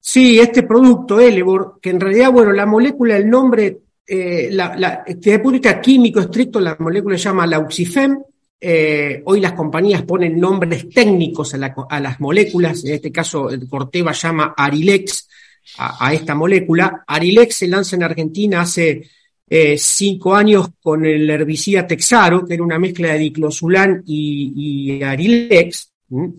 Sí, 0.00 0.40
este 0.40 0.62
producto, 0.62 1.20
Elevor, 1.20 1.78
que 1.82 1.90
en 1.90 2.00
realidad, 2.00 2.32
bueno, 2.32 2.50
la 2.50 2.64
molécula, 2.64 3.18
el 3.18 3.28
nombre, 3.28 3.80
eh, 4.06 4.48
la, 4.50 4.74
la, 4.74 5.04
desde 5.06 5.34
el 5.34 5.42
punto 5.42 5.58
de 5.58 5.68
vista 5.68 5.82
químico 5.82 6.20
estricto, 6.20 6.58
la 6.60 6.78
molécula 6.78 7.18
se 7.18 7.24
llama 7.24 7.46
Lauxifem. 7.46 8.22
Eh, 8.58 9.20
hoy 9.26 9.42
las 9.42 9.52
compañías 9.52 10.02
ponen 10.04 10.40
nombres 10.40 10.88
técnicos 10.88 11.52
a, 11.52 11.74
a, 11.90 12.00
las 12.00 12.20
moléculas, 12.20 12.82
en 12.86 12.94
este 12.94 13.12
caso 13.12 13.50
Corteva 13.68 14.12
llama 14.12 14.54
Arilex, 14.56 15.27
a, 15.76 16.12
esta 16.12 16.34
molécula. 16.34 17.04
Arilex 17.06 17.56
se 17.56 17.68
lanza 17.68 17.96
en 17.96 18.02
Argentina 18.02 18.62
hace 18.62 19.08
eh, 19.48 19.76
cinco 19.78 20.34
años 20.34 20.68
con 20.82 21.04
el 21.04 21.28
herbicida 21.28 21.86
Texaro, 21.86 22.44
que 22.46 22.54
era 22.54 22.62
una 22.62 22.78
mezcla 22.78 23.12
de 23.12 23.18
diclosulán 23.18 24.02
y, 24.06 24.52
y 24.96 25.02
Arilex, 25.02 25.92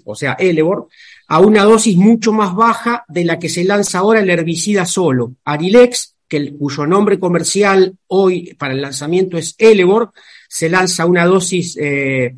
o 0.03 0.15
sea, 0.15 0.33
Elevor, 0.33 0.87
a 1.27 1.39
una 1.39 1.63
dosis 1.63 1.95
mucho 1.95 2.31
más 2.33 2.55
baja 2.55 3.05
de 3.07 3.23
la 3.23 3.37
que 3.37 3.49
se 3.49 3.63
lanza 3.63 3.99
ahora 3.99 4.19
el 4.19 4.29
herbicida 4.29 4.85
solo. 4.85 5.35
Arilex, 5.45 6.15
que 6.27 6.53
cuyo 6.55 6.85
nombre 6.85 7.19
comercial 7.19 7.95
hoy 8.07 8.53
para 8.55 8.73
el 8.73 8.81
lanzamiento 8.81 9.37
es 9.37 9.55
Elevor, 9.57 10.11
se 10.47 10.69
lanza 10.69 11.05
una 11.05 11.25
dosis 11.25 11.77
eh, 11.79 12.35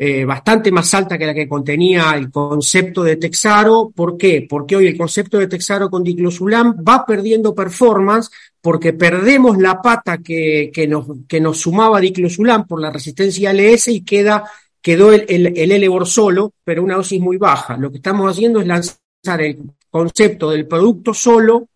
eh, 0.00 0.24
bastante 0.24 0.70
más 0.70 0.94
alta 0.94 1.18
que 1.18 1.26
la 1.26 1.34
que 1.34 1.48
contenía 1.48 2.12
el 2.16 2.30
concepto 2.30 3.02
de 3.02 3.16
Texaro. 3.16 3.90
¿Por 3.92 4.16
qué? 4.16 4.46
Porque 4.48 4.76
hoy 4.76 4.86
el 4.86 4.96
concepto 4.96 5.38
de 5.38 5.48
Texaro 5.48 5.90
con 5.90 6.04
diclosulam 6.04 6.76
va 6.86 7.04
perdiendo 7.04 7.52
performance 7.52 8.30
porque 8.60 8.92
perdemos 8.92 9.58
la 9.58 9.82
pata 9.82 10.18
que, 10.18 10.70
que, 10.72 10.86
nos, 10.86 11.06
que 11.26 11.40
nos 11.40 11.58
sumaba 11.58 12.00
diclosulam 12.00 12.64
por 12.66 12.80
la 12.80 12.92
resistencia 12.92 13.52
LS 13.52 13.88
y 13.88 14.04
queda, 14.04 14.44
quedó 14.80 15.12
el, 15.12 15.24
el, 15.28 15.72
el 15.72 16.06
solo, 16.06 16.52
pero 16.62 16.84
una 16.84 16.94
dosis 16.94 17.20
muy 17.20 17.36
baja. 17.36 17.76
Lo 17.76 17.90
que 17.90 17.96
estamos 17.96 18.30
haciendo 18.30 18.60
es 18.60 18.68
lanzar 18.68 19.40
el 19.40 19.58
concepto 19.90 20.50
del 20.50 20.66
producto 20.68 21.12
solo 21.12 21.66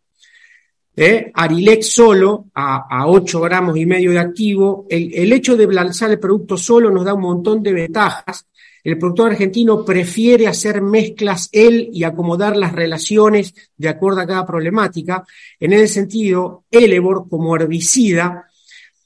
¿eh? 0.97 1.31
Arilex 1.35 1.89
solo 1.89 2.47
a, 2.55 2.87
a, 2.89 3.07
8 3.07 3.41
gramos 3.41 3.77
y 3.77 3.87
medio 3.87 4.11
de 4.13 4.19
activo. 4.19 4.87
El, 4.89 5.13
el, 5.15 5.33
hecho 5.33 5.57
de 5.57 5.67
lanzar 5.67 6.11
el 6.11 6.19
producto 6.19 6.57
solo 6.57 6.91
nos 6.91 7.05
da 7.05 7.15
un 7.15 7.23
montón 7.23 7.63
de 7.63 7.73
ventajas. 7.73 8.47
El 8.85 8.99
productor 8.99 9.31
argentino 9.31 9.85
prefiere 9.85 10.49
hacer 10.49 10.83
mezclas 10.83 11.49
él 11.53 11.89
y 11.93 12.03
acomodar 12.03 12.57
las 12.57 12.73
relaciones 12.73 13.55
de 13.77 13.89
acuerdo 13.89 14.21
a 14.21 14.27
cada 14.27 14.45
problemática. 14.45 15.25
En 15.61 15.73
ese 15.73 15.87
sentido, 15.87 16.65
Elevor 16.69 17.29
como 17.29 17.55
herbicida, 17.55 18.47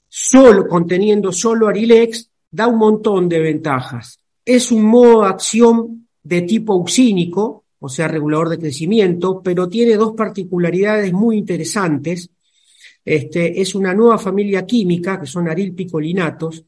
solo 0.08 0.66
conteniendo 0.66 1.30
solo 1.30 1.68
Arilex, 1.68 2.30
da 2.50 2.66
un 2.68 2.78
montón 2.78 3.28
de 3.28 3.38
ventajas. 3.38 4.18
Es 4.44 4.72
un 4.72 4.82
modo 4.82 5.22
de 5.22 5.28
acción 5.28 6.08
de 6.22 6.42
tipo 6.42 6.72
auxínico, 6.72 7.65
o 7.86 7.88
sea, 7.88 8.08
regulador 8.08 8.48
de 8.50 8.58
crecimiento, 8.58 9.40
pero 9.42 9.68
tiene 9.68 9.94
dos 9.94 10.14
particularidades 10.16 11.12
muy 11.12 11.38
interesantes. 11.38 12.28
Este, 13.04 13.60
es 13.60 13.74
una 13.74 13.94
nueva 13.94 14.18
familia 14.18 14.66
química, 14.66 15.20
que 15.20 15.26
son 15.26 15.48
arilpicolinatos. 15.48 16.64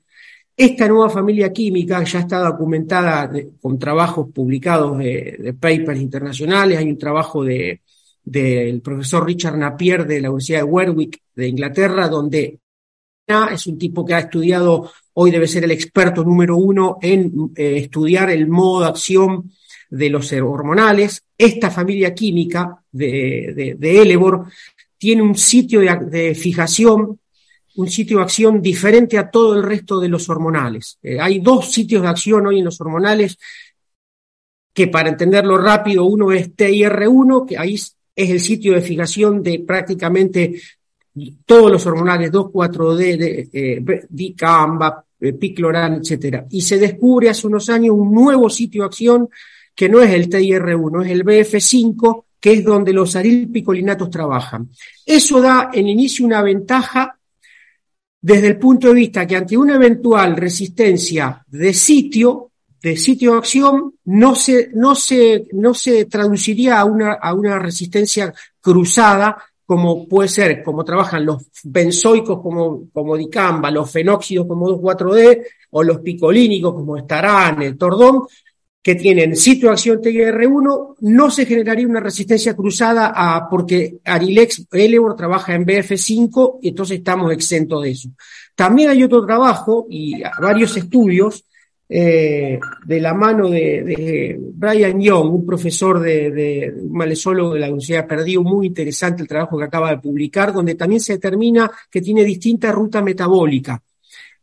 Esta 0.56 0.88
nueva 0.88 1.10
familia 1.10 1.52
química 1.52 2.02
ya 2.04 2.20
está 2.20 2.38
documentada 2.38 3.30
con 3.60 3.78
trabajos 3.78 4.28
publicados 4.32 4.98
de, 4.98 5.54
papers 5.58 6.00
internacionales. 6.00 6.78
Hay 6.78 6.88
un 6.88 6.98
trabajo 6.98 7.44
de, 7.44 7.82
del 8.24 8.80
profesor 8.80 9.26
Richard 9.26 9.58
Napier 9.58 10.06
de 10.06 10.20
la 10.20 10.30
Universidad 10.30 10.60
de 10.60 10.64
Warwick 10.64 11.22
de 11.34 11.48
Inglaterra, 11.48 12.08
donde 12.08 12.60
es 13.52 13.66
un 13.66 13.78
tipo 13.78 14.04
que 14.04 14.14
ha 14.14 14.20
estudiado, 14.20 14.90
hoy 15.14 15.30
debe 15.30 15.46
ser 15.46 15.64
el 15.64 15.72
experto 15.72 16.24
número 16.24 16.56
uno 16.56 16.98
en 17.02 17.50
eh, 17.56 17.78
estudiar 17.78 18.30
el 18.30 18.48
modo 18.48 18.82
de 18.82 18.86
acción 18.86 19.50
de 19.90 20.10
los 20.10 20.32
hormonales. 20.32 21.22
Esta 21.36 21.70
familia 21.70 22.14
química 22.14 22.82
de, 22.90 23.76
de, 23.78 24.38
tiene 24.98 25.22
un 25.22 25.36
sitio 25.36 25.80
de, 25.80 26.34
fijación, 26.34 27.18
un 27.76 27.88
sitio 27.88 28.18
de 28.18 28.24
acción 28.24 28.60
diferente 28.60 29.16
a 29.16 29.30
todo 29.30 29.54
el 29.54 29.62
resto 29.62 30.00
de 30.00 30.08
los 30.08 30.28
hormonales. 30.28 30.98
Eh, 31.02 31.18
hay 31.20 31.38
dos 31.38 31.72
sitios 31.72 32.02
de 32.02 32.08
acción 32.08 32.46
hoy 32.46 32.58
en 32.58 32.64
los 32.64 32.80
hormonales 32.80 33.38
que 34.74 34.88
para 34.88 35.08
entenderlo 35.08 35.58
rápido, 35.58 36.04
uno 36.04 36.30
es 36.30 36.54
TIR1, 36.54 37.46
que 37.46 37.58
ahí 37.58 37.74
es 37.74 37.96
el 38.14 38.40
sitio 38.40 38.74
de 38.74 38.80
fijación 38.80 39.42
de 39.42 39.60
prácticamente 39.60 40.60
todos 41.44 41.70
los 41.70 41.84
hormonales 41.86 42.30
2,4-D, 42.30 43.16
de, 43.16 43.48
eh, 43.52 44.06
DICAMBA, 44.08 45.04
eh, 45.20 45.32
Picloran, 45.32 45.94
etcétera. 45.94 46.46
Y 46.50 46.60
se 46.60 46.78
descubre 46.78 47.28
hace 47.28 47.46
unos 47.46 47.68
años 47.70 47.96
un 47.96 48.12
nuevo 48.12 48.48
sitio 48.48 48.82
de 48.82 48.86
acción 48.86 49.28
que 49.78 49.88
no 49.88 50.00
es 50.00 50.12
el 50.12 50.28
TIR1, 50.28 51.04
es 51.04 51.10
el 51.12 51.24
BF5, 51.24 52.24
que 52.40 52.54
es 52.54 52.64
donde 52.64 52.92
los 52.92 53.14
arilpicolinatos 53.14 54.10
trabajan. 54.10 54.68
Eso 55.06 55.40
da 55.40 55.70
en 55.72 55.86
inicio 55.86 56.26
una 56.26 56.42
ventaja 56.42 57.16
desde 58.20 58.48
el 58.48 58.58
punto 58.58 58.88
de 58.88 58.94
vista 58.94 59.24
que 59.24 59.36
ante 59.36 59.56
una 59.56 59.76
eventual 59.76 60.36
resistencia 60.36 61.44
de 61.46 61.72
sitio, 61.72 62.50
de 62.82 62.96
sitio 62.96 63.30
de 63.30 63.38
acción, 63.38 63.94
no 64.06 64.34
se, 64.34 64.70
no 64.74 64.96
se, 64.96 65.46
no 65.52 65.72
se 65.74 66.06
traduciría 66.06 66.80
a 66.80 66.84
una, 66.84 67.12
a 67.12 67.32
una 67.32 67.60
resistencia 67.60 68.34
cruzada 68.60 69.36
como 69.64 70.08
puede 70.08 70.28
ser, 70.28 70.64
como 70.64 70.82
trabajan 70.82 71.24
los 71.24 71.46
benzoicos 71.62 72.40
como, 72.40 72.88
como 72.90 73.16
dicamba, 73.16 73.70
los 73.70 73.88
fenóxidos 73.88 74.46
como 74.48 74.66
2,4-D, 74.70 75.46
o 75.70 75.84
los 75.84 76.00
picolínicos 76.00 76.72
como 76.74 76.96
estarán, 76.96 77.60
el 77.62 77.76
tordón, 77.76 78.22
que 78.82 78.94
tienen 78.94 79.32
acción 79.32 80.00
TGR1, 80.00 80.94
no 81.00 81.30
se 81.30 81.46
generaría 81.46 81.86
una 81.86 82.00
resistencia 82.00 82.54
cruzada 82.54 83.12
a, 83.14 83.48
porque 83.48 83.98
Arilex 84.04 84.66
Elevor 84.72 85.16
trabaja 85.16 85.54
en 85.54 85.66
BF5 85.66 86.58
y 86.62 86.68
entonces 86.68 86.98
estamos 86.98 87.32
exentos 87.32 87.82
de 87.82 87.90
eso. 87.90 88.08
También 88.54 88.90
hay 88.90 89.02
otro 89.02 89.26
trabajo 89.26 89.86
y 89.90 90.22
varios 90.40 90.76
estudios 90.76 91.44
eh, 91.90 92.60
de 92.84 93.00
la 93.00 93.14
mano 93.14 93.48
de, 93.48 93.82
de, 93.82 94.38
Brian 94.38 95.00
Young, 95.00 95.34
un 95.34 95.46
profesor 95.46 95.98
de, 96.00 96.30
de 96.30 96.74
un 96.76 96.92
malezólogo 96.92 97.54
de 97.54 97.60
la 97.60 97.66
Universidad 97.68 98.06
Perdido, 98.06 98.42
muy 98.42 98.66
interesante 98.66 99.22
el 99.22 99.28
trabajo 99.28 99.56
que 99.58 99.64
acaba 99.64 99.90
de 99.90 99.98
publicar, 99.98 100.52
donde 100.52 100.74
también 100.74 101.00
se 101.00 101.14
determina 101.14 101.70
que 101.90 102.02
tiene 102.02 102.24
distinta 102.24 102.72
ruta 102.72 103.00
metabólica. 103.00 103.82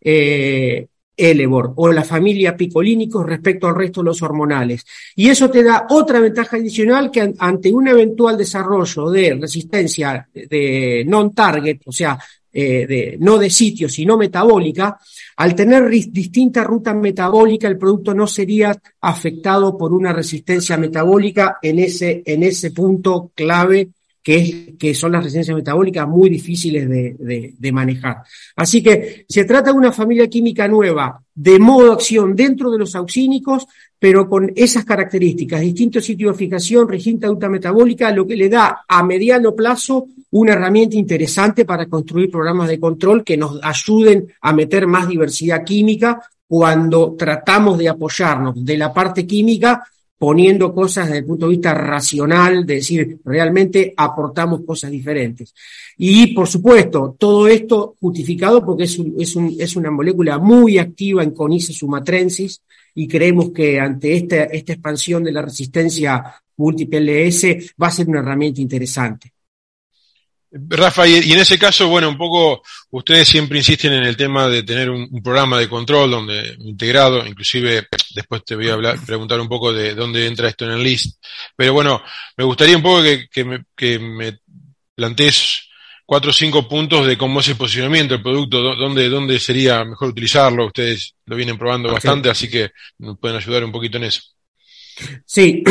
Eh, 0.01 0.87
Elevor 1.15 1.73
o 1.75 1.91
la 1.91 2.03
familia 2.03 2.55
picolínicos 2.55 3.25
respecto 3.25 3.67
al 3.67 3.75
resto 3.75 4.01
de 4.01 4.05
los 4.05 4.21
hormonales. 4.21 4.85
Y 5.15 5.29
eso 5.29 5.49
te 5.49 5.63
da 5.63 5.87
otra 5.89 6.19
ventaja 6.19 6.57
adicional 6.57 7.09
que 7.11 7.33
ante 7.37 7.71
un 7.71 7.87
eventual 7.87 8.37
desarrollo 8.37 9.09
de 9.09 9.35
resistencia 9.35 10.27
de 10.33 11.03
non-target, 11.07 11.81
o 11.85 11.91
sea, 11.91 12.17
eh, 12.57 12.87
de, 12.87 13.17
no 13.19 13.37
de 13.37 13.49
sitio, 13.49 13.89
sino 13.89 14.15
metabólica, 14.15 14.97
al 15.35 15.53
tener 15.53 15.89
distinta 15.89 16.63
ruta 16.63 16.93
metabólica, 16.93 17.67
el 17.67 17.77
producto 17.77 18.13
no 18.13 18.27
sería 18.27 18.73
afectado 19.01 19.77
por 19.77 19.91
una 19.91 20.13
resistencia 20.13 20.77
metabólica 20.77 21.57
en 21.61 21.79
ese, 21.79 22.23
en 22.25 22.43
ese 22.43 22.71
punto 22.71 23.31
clave 23.35 23.89
que, 24.25 24.37
es, 24.37 24.55
que 24.79 24.95
son 24.95 25.11
las 25.11 25.23
resistencias 25.23 25.55
metabólicas 25.55 26.07
muy 26.07 26.31
difíciles 26.31 26.89
de, 26.89 27.53
de, 27.55 27.71
manejar. 27.71 28.23
Así 28.55 28.81
que 28.81 29.23
se 29.29 29.45
trata 29.45 29.71
de 29.71 29.77
una 29.77 29.91
familia 29.91 30.27
química 30.27 30.67
nueva, 30.67 31.21
de 31.35 31.59
modo 31.59 31.85
de 31.85 31.93
acción 31.93 32.35
dentro 32.35 32.71
de 32.71 32.79
los 32.79 32.95
auxínicos, 32.95 33.67
pero 33.99 34.27
con 34.27 34.51
esas 34.55 34.83
características, 34.83 35.61
distintos 35.61 36.05
sitios 36.05 36.31
de 36.31 36.43
fijación, 36.43 36.87
distinta 36.87 37.27
ruta 37.27 37.47
metabólica, 37.49 38.09
lo 38.09 38.25
que 38.25 38.35
le 38.35 38.49
da 38.49 38.83
a 38.87 39.03
mediano 39.03 39.53
plazo 39.53 40.07
una 40.31 40.53
herramienta 40.53 40.95
interesante 40.95 41.63
para 41.63 41.85
construir 41.85 42.31
programas 42.31 42.67
de 42.67 42.79
control 42.79 43.23
que 43.23 43.37
nos 43.37 43.59
ayuden 43.61 44.27
a 44.41 44.53
meter 44.53 44.87
más 44.87 45.07
diversidad 45.07 45.63
química 45.63 46.19
cuando 46.47 47.13
tratamos 47.15 47.77
de 47.77 47.89
apoyarnos 47.89 48.65
de 48.65 48.75
la 48.75 48.91
parte 48.91 49.27
química 49.27 49.83
poniendo 50.17 50.73
cosas 50.73 51.07
desde 51.07 51.19
el 51.19 51.25
punto 51.25 51.45
de 51.45 51.51
vista 51.51 51.73
racional, 51.73 52.65
de 52.65 52.75
decir, 52.75 53.19
realmente 53.25 53.93
aportamos 53.95 54.61
cosas 54.65 54.91
diferentes. 54.91 55.53
Y, 55.97 56.33
por 56.33 56.47
supuesto, 56.47 57.15
todo 57.19 57.47
esto 57.47 57.95
justificado 57.99 58.65
porque 58.65 58.85
es, 58.85 58.97
es, 59.19 59.35
un, 59.35 59.55
es 59.59 59.75
una 59.75 59.91
molécula 59.91 60.39
muy 60.39 60.77
activa 60.77 61.23
en 61.23 61.31
Conice 61.31 61.73
sumatrensis 61.73 62.61
y 62.93 63.07
creemos 63.07 63.51
que 63.51 63.79
ante 63.79 64.15
esta, 64.15 64.43
esta 64.45 64.73
expansión 64.73 65.23
de 65.23 65.33
la 65.33 65.41
resistencia 65.41 66.23
múltiple 66.57 67.27
LS 67.27 67.73
va 67.81 67.87
a 67.87 67.91
ser 67.91 68.07
una 68.07 68.19
herramienta 68.19 68.61
interesante. 68.61 69.34
Rafa, 70.57 71.05
y 71.05 71.33
en 71.33 71.39
ese 71.39 71.59
caso, 71.59 71.89
bueno, 71.89 72.07
un 72.07 72.17
poco 72.17 72.63
ustedes 72.91 73.27
siempre 73.27 73.57
insisten 73.57 73.91
en 73.91 74.03
el 74.03 74.15
tema 74.15 74.47
de 74.47 74.63
tener 74.63 74.89
un, 74.89 75.21
programa 75.21 75.59
de 75.59 75.67
control 75.67 76.11
donde 76.11 76.55
integrado, 76.59 77.25
inclusive 77.25 77.87
después 78.13 78.45
te 78.45 78.55
voy 78.55 78.69
a 78.69 78.73
hablar, 78.73 78.97
preguntar 79.05 79.39
un 79.41 79.49
poco 79.49 79.73
de 79.73 79.93
dónde 79.93 80.25
entra 80.27 80.47
esto 80.47 80.63
en 80.63 80.71
el 80.71 80.83
list, 80.83 81.21
pero 81.57 81.73
bueno, 81.73 82.01
me 82.37 82.45
gustaría 82.45 82.77
un 82.77 82.83
poco 82.83 83.03
que, 83.03 83.27
que, 83.27 83.43
me, 83.43 83.65
que 83.75 83.99
me 83.99 84.39
plantees 84.95 85.67
cuatro 86.05 86.29
o 86.29 86.33
cinco 86.33 86.69
puntos 86.69 87.05
de 87.05 87.17
cómo 87.17 87.41
es 87.41 87.49
el 87.49 87.57
posicionamiento 87.57 88.13
del 88.13 88.23
producto, 88.23 88.61
dónde, 88.61 89.09
dónde 89.09 89.39
sería 89.39 89.83
mejor 89.83 90.09
utilizarlo, 90.09 90.67
ustedes 90.67 91.15
lo 91.25 91.35
vienen 91.35 91.57
probando 91.57 91.91
bastante, 91.91 92.29
así 92.29 92.49
que 92.49 92.71
nos 92.99 93.19
pueden 93.19 93.37
ayudar 93.37 93.65
un 93.65 93.73
poquito 93.73 93.97
en 93.97 94.05
eso. 94.05 94.21
Sí, 95.25 95.63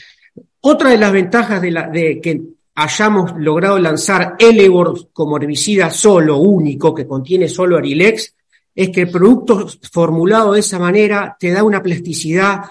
otra 0.60 0.90
de 0.90 0.96
las 0.96 1.12
ventajas 1.12 1.60
de, 1.60 1.70
la, 1.70 1.88
de 1.88 2.18
que 2.22 2.40
hayamos 2.74 3.32
logrado 3.36 3.78
lanzar 3.78 4.36
Elevor 4.38 5.10
como 5.12 5.36
herbicida 5.36 5.90
solo, 5.90 6.38
único, 6.38 6.94
que 6.94 7.06
contiene 7.06 7.48
solo 7.48 7.76
Arilex, 7.76 8.34
es 8.74 8.88
que 8.90 9.02
el 9.02 9.10
producto 9.10 9.68
formulado 9.90 10.52
de 10.52 10.60
esa 10.60 10.78
manera 10.78 11.36
te 11.38 11.50
da 11.50 11.62
una 11.62 11.82
plasticidad 11.82 12.62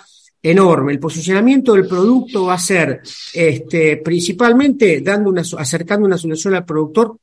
enorme. 0.42 0.94
El 0.94 1.00
posicionamiento 1.00 1.74
del 1.74 1.88
producto 1.88 2.46
va 2.46 2.56
a 2.56 2.60
ser 2.60 3.02
este, 3.34 3.98
principalmente 3.98 5.02
dando 5.02 5.30
una, 5.30 5.44
acercando 5.58 6.08
una 6.08 6.18
solución 6.18 6.56
al 6.56 6.66
productor 6.66 7.18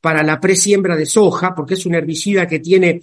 para 0.00 0.22
la 0.22 0.40
presiembra 0.40 0.96
de 0.96 1.06
soja, 1.06 1.54
porque 1.54 1.74
es 1.74 1.86
un 1.86 1.94
herbicida 1.94 2.46
que 2.46 2.58
tiene, 2.58 3.02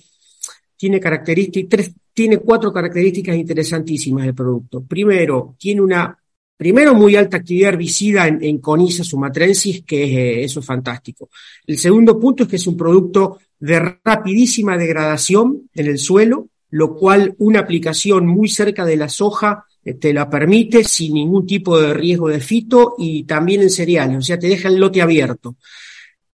tiene 0.76 1.00
características, 1.00 1.92
tiene 2.14 2.38
cuatro 2.38 2.74
características 2.74 3.36
interesantísimas 3.36 4.26
del 4.26 4.36
producto. 4.36 4.82
Primero, 4.82 5.56
tiene 5.58 5.82
una, 5.82 6.18
primero 6.60 6.94
muy 6.94 7.16
alta 7.16 7.38
actividad 7.38 7.70
herbicida 7.70 8.28
en, 8.28 8.44
en 8.44 8.60
sumatrensis, 8.92 9.82
que 9.86 10.04
es, 10.04 10.12
eh, 10.12 10.44
eso 10.44 10.60
es 10.60 10.66
fantástico. 10.66 11.30
El 11.66 11.78
segundo 11.78 12.20
punto 12.20 12.44
es 12.44 12.50
que 12.50 12.58
es 12.58 12.68
un 12.68 12.76
producto 12.76 13.40
de 13.58 13.80
rapidísima 14.04 14.78
degradación 14.78 15.70
en 15.74 15.88
el 15.88 15.98
suelo, 15.98 16.50
lo 16.72 16.98
cual 16.98 17.34
una 17.38 17.62
aplicación 17.62 18.28
muy 18.28 18.50
cerca 18.50 18.84
de 18.84 18.98
la 18.98 19.08
soja 19.08 19.64
eh, 19.86 19.94
te 19.94 20.14
la 20.14 20.30
permite 20.30 20.84
sin 20.84 21.14
ningún 21.14 21.48
tipo 21.48 21.80
de 21.80 21.94
riesgo 21.94 22.28
de 22.28 22.42
fito 22.42 22.96
y 22.98 23.24
también 23.24 23.62
en 23.62 23.70
cereales, 23.70 24.18
o 24.18 24.22
sea, 24.22 24.38
te 24.38 24.50
deja 24.50 24.68
el 24.68 24.76
lote 24.76 25.02
abierto. 25.02 25.56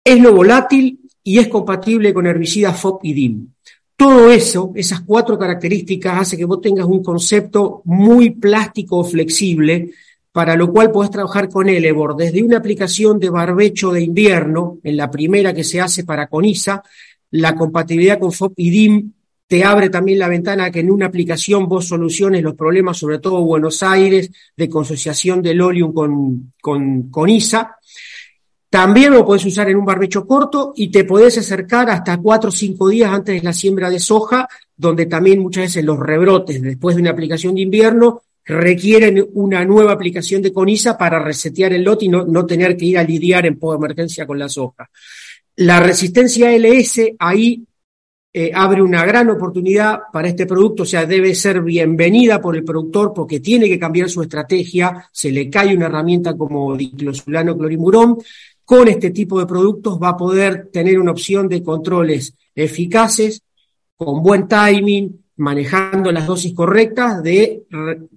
Es 0.04 0.20
no 0.20 0.34
volátil 0.34 1.00
y 1.24 1.38
es 1.38 1.48
compatible 1.48 2.12
con 2.12 2.26
herbicidas 2.26 2.78
FOP 2.78 3.06
y 3.06 3.14
DIM. 3.14 3.48
Todo 3.96 4.30
eso, 4.30 4.72
esas 4.74 5.00
cuatro 5.00 5.38
características, 5.38 6.20
hace 6.20 6.36
que 6.36 6.44
vos 6.44 6.60
tengas 6.60 6.84
un 6.84 7.02
concepto 7.02 7.80
muy 7.86 8.32
plástico 8.32 8.98
o 8.98 9.04
flexible, 9.04 9.92
para 10.32 10.54
lo 10.54 10.72
cual 10.72 10.90
podés 10.90 11.10
trabajar 11.10 11.48
con 11.48 11.68
Elebor 11.68 12.16
desde 12.16 12.42
una 12.42 12.58
aplicación 12.58 13.18
de 13.18 13.30
barbecho 13.30 13.92
de 13.92 14.02
invierno, 14.02 14.78
en 14.84 14.96
la 14.96 15.10
primera 15.10 15.52
que 15.52 15.64
se 15.64 15.80
hace 15.80 16.04
para 16.04 16.28
Conisa, 16.28 16.82
la 17.32 17.54
compatibilidad 17.54 18.18
con 18.18 18.32
FOP 18.32 18.54
y 18.56 18.70
DIM 18.70 19.12
te 19.50 19.64
abre 19.64 19.90
también 19.90 20.20
la 20.20 20.28
ventana 20.28 20.70
que 20.70 20.78
en 20.78 20.92
una 20.92 21.06
aplicación 21.06 21.68
vos 21.68 21.88
soluciones 21.88 22.40
los 22.40 22.54
problemas, 22.54 22.98
sobre 22.98 23.18
todo 23.18 23.42
Buenos 23.42 23.82
Aires, 23.82 24.30
de 24.56 24.68
consociación 24.68 25.42
del 25.42 25.60
oleum 25.60 25.92
con, 25.92 26.52
con, 26.62 27.10
con 27.10 27.28
ISA. 27.28 27.76
También 28.68 29.12
lo 29.12 29.26
puedes 29.26 29.44
usar 29.44 29.68
en 29.68 29.76
un 29.76 29.84
barbecho 29.84 30.24
corto 30.24 30.72
y 30.76 30.88
te 30.92 31.02
podés 31.02 31.36
acercar 31.38 31.90
hasta 31.90 32.18
cuatro 32.18 32.50
o 32.50 32.52
cinco 32.52 32.88
días 32.88 33.12
antes 33.12 33.34
de 33.34 33.44
la 33.44 33.52
siembra 33.52 33.90
de 33.90 33.98
soja, 33.98 34.48
donde 34.76 35.06
también 35.06 35.40
muchas 35.40 35.64
veces 35.64 35.84
los 35.84 35.98
rebrotes 35.98 36.62
después 36.62 36.94
de 36.94 37.02
una 37.02 37.10
aplicación 37.10 37.56
de 37.56 37.62
invierno 37.62 38.22
requieren 38.50 39.26
una 39.34 39.64
nueva 39.64 39.92
aplicación 39.92 40.42
de 40.42 40.52
conisa 40.52 40.98
para 40.98 41.18
resetear 41.18 41.72
el 41.72 41.82
lote 41.82 42.04
y 42.04 42.08
no, 42.08 42.24
no 42.24 42.44
tener 42.44 42.76
que 42.76 42.86
ir 42.86 42.98
a 42.98 43.04
lidiar 43.04 43.46
en 43.46 43.58
post 43.58 43.78
emergencia 43.78 44.26
con 44.26 44.38
la 44.38 44.48
soja. 44.48 44.90
La 45.56 45.80
resistencia 45.80 46.52
LS 46.52 47.12
ahí 47.18 47.64
eh, 48.32 48.52
abre 48.54 48.80
una 48.80 49.04
gran 49.04 49.28
oportunidad 49.28 50.02
para 50.12 50.28
este 50.28 50.46
producto, 50.46 50.84
o 50.84 50.86
sea, 50.86 51.04
debe 51.04 51.34
ser 51.34 51.62
bienvenida 51.62 52.40
por 52.40 52.54
el 52.54 52.62
productor 52.62 53.12
porque 53.12 53.40
tiene 53.40 53.68
que 53.68 53.78
cambiar 53.78 54.08
su 54.08 54.22
estrategia, 54.22 55.08
se 55.10 55.32
le 55.32 55.50
cae 55.50 55.74
una 55.74 55.86
herramienta 55.86 56.36
como 56.36 56.76
diclosulano 56.76 57.58
clorimurón, 57.58 58.18
con 58.64 58.86
este 58.86 59.10
tipo 59.10 59.40
de 59.40 59.46
productos 59.46 59.98
va 60.00 60.10
a 60.10 60.16
poder 60.16 60.68
tener 60.72 61.00
una 61.00 61.10
opción 61.10 61.48
de 61.48 61.60
controles 61.60 62.32
eficaces, 62.54 63.42
con 63.96 64.22
buen 64.22 64.46
timing, 64.46 65.24
manejando 65.40 66.12
las 66.12 66.26
dosis 66.26 66.52
correctas, 66.52 67.22
de 67.22 67.62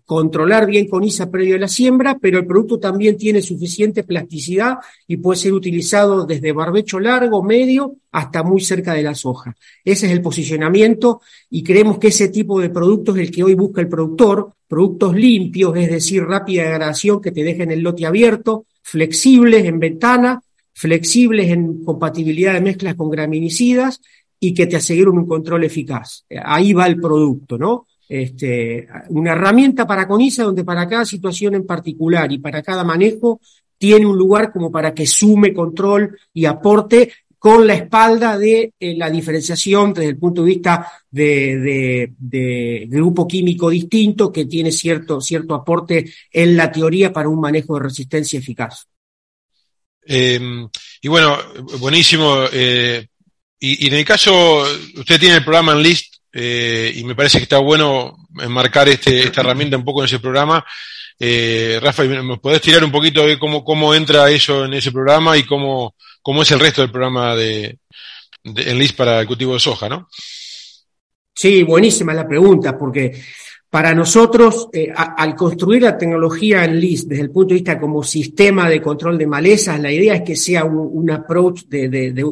controlar 0.06 0.68
bien 0.68 0.90
con 0.90 1.06
ISA 1.06 1.32
previo 1.32 1.56
a 1.56 1.60
la 1.60 1.70
siembra, 1.70 2.18
pero 2.20 2.38
el 2.38 2.46
producto 2.46 2.80
también 2.80 3.18
tiene 3.18 3.42
suficiente 3.42 4.04
plasticidad 4.04 4.80
y 5.08 5.18
puede 5.18 5.40
ser 5.40 5.54
utilizado 5.54 6.26
desde 6.26 6.52
barbecho 6.52 7.00
largo, 7.00 7.42
medio, 7.42 7.96
hasta 8.12 8.44
muy 8.44 8.60
cerca 8.60 8.94
de 8.94 9.04
la 9.04 9.16
soja. 9.16 9.56
Ese 9.86 10.08
es 10.08 10.12
el 10.12 10.22
posicionamiento 10.22 11.22
y 11.50 11.64
creemos 11.64 11.98
que 11.98 12.10
ese 12.10 12.28
tipo 12.28 12.60
de 12.60 12.70
productos 12.70 13.16
es 13.16 13.24
el 13.24 13.32
que 13.32 13.44
hoy 13.44 13.54
busca 13.54 13.80
el 13.80 13.88
productor, 13.88 14.52
productos 14.68 15.16
limpios, 15.16 15.78
es 15.78 15.90
decir, 15.90 16.24
rápida 16.24 16.64
degradación 16.64 17.22
que 17.22 17.32
te 17.32 17.44
dejen 17.44 17.72
el 17.72 17.80
lote 17.80 18.06
abierto, 18.06 18.66
flexibles 18.82 19.64
en 19.64 19.80
ventana, 19.80 20.42
flexibles 20.74 21.50
en 21.50 21.86
compatibilidad 21.86 22.54
de 22.54 22.62
mezclas 22.62 22.96
con 22.96 23.10
graminicidas 23.10 24.02
y 24.46 24.54
que 24.54 24.68
te 24.68 24.76
aseguren 24.76 25.18
un 25.18 25.26
control 25.26 25.64
eficaz. 25.64 26.26
Ahí 26.44 26.74
va 26.74 26.86
el 26.86 27.00
producto, 27.00 27.58
¿no? 27.58 27.88
Este, 28.10 28.86
una 29.08 29.32
herramienta 29.32 29.88
para 29.88 30.06
CONISA 30.06 30.44
donde 30.44 30.66
para 30.66 30.86
cada 30.86 31.06
situación 31.06 31.56
en 31.56 31.66
particular 31.66 32.30
y 32.30 32.40
para 32.40 32.62
cada 32.62 32.84
manejo 32.84 33.40
tiene 33.78 34.06
un 34.06 34.18
lugar 34.18 34.52
como 34.52 34.70
para 34.70 34.94
que 34.94 35.08
sume 35.08 35.54
control 35.54 36.20
y 36.34 36.44
aporte 36.44 37.14
con 37.40 37.66
la 37.66 37.76
espalda 37.76 38.38
de 38.38 38.74
eh, 38.78 38.98
la 38.98 39.10
diferenciación 39.10 39.94
desde 39.94 40.10
el 40.10 40.18
punto 40.18 40.42
de 40.42 40.48
vista 40.48 40.92
de, 41.10 42.12
grupo 42.90 43.26
químico 43.26 43.70
distinto 43.70 44.30
que 44.30 44.44
tiene 44.44 44.74
cierto, 44.74 45.22
cierto 45.22 45.56
aporte 45.56 46.12
en 46.32 46.58
la 46.58 46.70
teoría 46.70 47.14
para 47.14 47.30
un 47.30 47.40
manejo 47.40 47.76
de 47.76 47.84
resistencia 47.84 48.40
eficaz. 48.40 48.88
Eh, 50.06 50.68
y 51.02 51.08
bueno, 51.08 51.38
buenísimo. 51.80 52.44
Eh, 52.52 53.08
y, 53.66 53.86
y, 53.86 53.88
en 53.88 53.94
el 53.94 54.04
caso, 54.04 54.62
usted 54.98 55.18
tiene 55.18 55.38
el 55.38 55.44
programa 55.46 55.72
en 55.72 55.82
list 55.82 56.16
eh, 56.34 56.92
y 56.98 57.04
me 57.06 57.16
parece 57.16 57.38
que 57.38 57.44
está 57.44 57.60
bueno 57.60 58.18
enmarcar 58.38 58.90
este, 58.90 59.24
esta 59.24 59.40
herramienta 59.40 59.78
un 59.78 59.86
poco 59.86 60.02
en 60.02 60.06
ese 60.06 60.20
programa. 60.20 60.66
Eh, 61.18 61.80
Rafa, 61.82 62.04
¿me 62.04 62.38
podés 62.40 62.60
tirar 62.60 62.84
un 62.84 62.92
poquito 62.92 63.26
de 63.26 63.40
cómo, 63.40 63.64
cómo 63.64 63.96
entra 63.96 64.30
eso 64.30 64.66
en 64.66 64.74
ese 64.74 64.92
programa 64.92 65.38
y 65.38 65.44
cómo, 65.44 65.96
cómo 66.22 66.42
es 66.42 66.52
el 66.52 66.60
resto 66.60 66.82
del 66.82 66.92
programa 66.92 67.38
de, 67.38 67.78
de 68.44 68.70
en 68.70 68.78
list 68.78 68.98
para 68.98 69.22
el 69.22 69.28
cultivo 69.28 69.54
de 69.54 69.62
soja, 69.62 69.88
no? 69.88 70.10
Sí, 71.34 71.64
buenísima 71.64 72.14
la 72.14 72.28
pregunta, 72.28 72.78
porque 72.78 73.24
para 73.70 73.96
nosotros, 73.96 74.68
eh, 74.74 74.92
al 74.94 75.36
construir 75.36 75.84
la 75.84 75.98
tecnología 75.98 76.66
en 76.66 76.80
LIS 76.80 77.08
desde 77.08 77.24
el 77.24 77.32
punto 77.32 77.54
de 77.54 77.62
vista 77.62 77.80
como 77.80 78.04
sistema 78.04 78.68
de 78.68 78.82
control 78.82 79.18
de 79.18 79.26
malezas, 79.26 79.80
la 79.80 79.92
idea 79.92 80.16
es 80.16 80.22
que 80.22 80.36
sea 80.36 80.66
un, 80.66 80.90
un 80.92 81.10
approach 81.10 81.64
de, 81.64 81.88
de, 81.88 82.12
de, 82.12 82.24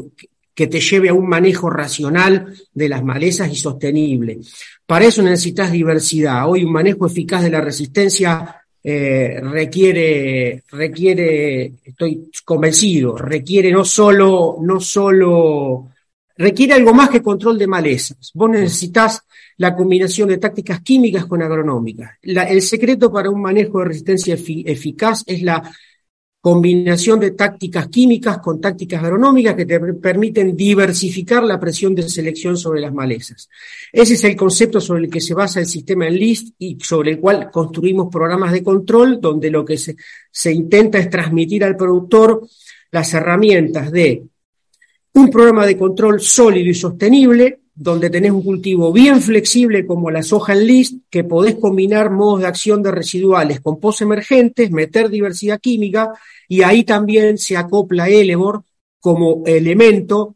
que 0.61 0.67
te 0.67 0.79
lleve 0.79 1.09
a 1.09 1.13
un 1.15 1.27
manejo 1.27 1.71
racional 1.71 2.53
de 2.71 2.87
las 2.87 3.03
malezas 3.03 3.51
y 3.51 3.55
sostenible. 3.55 4.37
Para 4.85 5.05
eso 5.05 5.23
necesitas 5.23 5.71
diversidad. 5.71 6.47
Hoy 6.47 6.63
un 6.63 6.71
manejo 6.71 7.07
eficaz 7.07 7.41
de 7.41 7.49
la 7.49 7.61
resistencia 7.61 8.61
eh, 8.83 9.39
requiere, 9.41 10.61
requiere, 10.69 11.73
estoy 11.83 12.29
convencido, 12.45 13.17
requiere 13.17 13.71
no 13.71 13.83
solo, 13.83 14.57
no 14.61 14.79
solo, 14.79 15.87
requiere 16.37 16.73
algo 16.73 16.93
más 16.93 17.09
que 17.09 17.23
control 17.23 17.57
de 17.57 17.65
malezas. 17.65 18.29
Vos 18.35 18.51
necesitas 18.51 19.23
la 19.57 19.75
combinación 19.75 20.29
de 20.29 20.37
tácticas 20.37 20.81
químicas 20.81 21.25
con 21.25 21.41
agronómicas. 21.41 22.11
La, 22.21 22.43
el 22.43 22.61
secreto 22.61 23.11
para 23.11 23.31
un 23.31 23.41
manejo 23.41 23.79
de 23.79 23.85
resistencia 23.85 24.35
efic 24.35 24.69
eficaz 24.69 25.23
es 25.25 25.41
la 25.41 25.63
combinación 26.41 27.19
de 27.19 27.31
tácticas 27.31 27.87
químicas 27.87 28.39
con 28.39 28.59
tácticas 28.59 29.03
agronómicas 29.03 29.53
que 29.53 29.67
te 29.67 29.79
permiten 29.79 30.57
diversificar 30.57 31.43
la 31.43 31.59
presión 31.59 31.93
de 31.93 32.09
selección 32.09 32.57
sobre 32.57 32.81
las 32.81 32.91
malezas. 32.91 33.47
Ese 33.93 34.15
es 34.15 34.23
el 34.23 34.35
concepto 34.35 34.81
sobre 34.81 35.03
el 35.03 35.09
que 35.09 35.21
se 35.21 35.35
basa 35.35 35.59
el 35.59 35.67
sistema 35.67 36.07
en 36.07 36.15
LIST 36.15 36.55
y 36.57 36.77
sobre 36.81 37.11
el 37.11 37.19
cual 37.19 37.51
construimos 37.51 38.11
programas 38.11 38.51
de 38.51 38.63
control 38.63 39.21
donde 39.21 39.51
lo 39.51 39.63
que 39.63 39.77
se, 39.77 39.95
se 40.31 40.51
intenta 40.51 40.97
es 40.97 41.11
transmitir 41.11 41.63
al 41.63 41.77
productor 41.77 42.47
las 42.89 43.13
herramientas 43.13 43.91
de 43.91 44.23
un 45.13 45.29
programa 45.29 45.67
de 45.67 45.77
control 45.77 46.21
sólido 46.21 46.71
y 46.71 46.73
sostenible, 46.73 47.60
donde 47.81 48.11
tenés 48.11 48.31
un 48.31 48.43
cultivo 48.43 48.93
bien 48.93 49.21
flexible 49.21 49.87
como 49.87 50.11
la 50.11 50.21
soja 50.21 50.53
en 50.53 50.67
list, 50.67 50.99
que 51.09 51.23
podés 51.23 51.55
combinar 51.55 52.11
modos 52.11 52.41
de 52.41 52.47
acción 52.47 52.83
de 52.83 52.91
residuales 52.91 53.59
con 53.59 53.79
post 53.79 54.03
emergentes, 54.03 54.69
meter 54.69 55.09
diversidad 55.09 55.59
química, 55.59 56.11
y 56.47 56.61
ahí 56.61 56.83
también 56.83 57.39
se 57.39 57.57
acopla 57.57 58.07
Elebor 58.07 58.63
como 58.99 59.41
elemento 59.47 60.35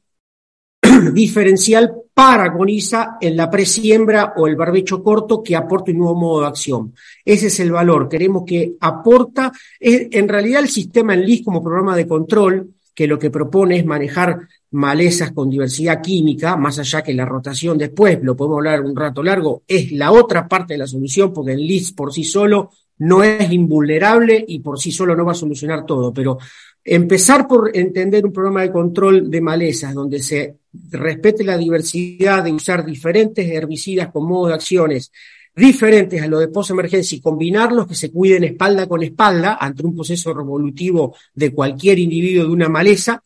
diferencial 1.14 1.94
para 2.16 2.52
Conisa 2.52 3.18
en 3.22 3.38
la 3.38 3.48
presiembra 3.48 4.34
o 4.38 4.48
el 4.48 4.56
barbecho 4.56 5.04
corto 5.04 5.44
que 5.44 5.56
aporte 5.56 5.92
un 5.92 6.00
nuevo 6.00 6.16
modo 6.16 6.42
de 6.42 6.48
acción. 6.48 6.96
Ese 7.24 7.48
es 7.48 7.60
el 7.60 7.72
valor. 7.72 8.10
Queremos 8.10 8.44
que 8.44 8.74
aporta, 8.80 9.52
en 9.80 10.28
realidad 10.28 10.62
el 10.62 10.70
sistema 10.70 11.14
en 11.14 11.24
list 11.24 11.46
como 11.46 11.62
programa 11.62 11.96
de 11.96 12.08
control, 12.08 12.75
que 12.96 13.08
lo 13.08 13.20
que 13.20 13.30
propone 13.30 13.78
es 13.78 13.86
manejar 13.86 14.48
malezas 14.72 15.34
con 15.34 15.50
diversidad 15.50 16.02
química, 16.02 16.56
más 16.56 16.80
allá 16.80 17.04
que 17.04 17.14
la 17.14 17.26
rotación 17.26 17.78
después, 17.78 18.20
lo 18.22 18.36
podemos 18.36 18.58
hablar 18.58 18.82
un 18.82 18.96
rato 18.96 19.22
largo, 19.22 19.64
es 19.68 19.92
la 19.92 20.12
otra 20.12 20.48
parte 20.48 20.74
de 20.74 20.80
la 20.80 20.88
solución, 20.88 21.34
porque 21.34 21.54
el 21.54 21.68
LIS 21.68 21.92
por 21.92 22.14
sí 22.14 22.24
solo 22.24 22.72
no 22.98 23.24
es 23.24 23.52
invulnerable 23.52 24.44
y 24.48 24.60
por 24.60 24.80
sí 24.80 24.92
solo 24.92 25.16
no 25.16 25.26
va 25.26 25.34
a 25.34 25.36
solucionar 25.36 25.86
todo, 25.86 26.14
pero 26.14 26.38
empezar 26.84 27.48
por 27.48 27.76
entender 27.76 28.26
un 28.26 28.32
programa 28.32 28.62
de 28.62 28.72
control 28.72 29.30
de 29.30 29.42
malezas 29.42 29.94
donde 29.94 30.20
se 30.20 30.60
respete 30.92 31.44
la 31.44 31.58
diversidad 31.58 32.44
de 32.44 32.54
usar 32.54 32.86
diferentes 32.86 33.50
herbicidas 33.50 34.10
con 34.12 34.26
modos 34.26 34.50
de 34.50 34.56
acciones 34.56 35.12
diferentes 35.56 36.22
a 36.22 36.28
lo 36.28 36.40
de 36.40 36.50
post-emergencia 36.50 37.16
y 37.16 37.22
combinarlos 37.22 37.88
que 37.88 37.96
se 37.96 38.12
cuiden 38.12 38.44
espalda 38.44 38.88
con 38.88 39.02
espalda 39.04 39.58
ante 39.60 39.86
un 39.86 39.96
proceso 39.96 40.34
revolutivo 40.34 41.16
de 41.34 41.54
cualquier 41.54 42.00
individuo 42.00 42.46
de 42.46 42.52
una 42.52 42.70
maleza, 42.70 43.24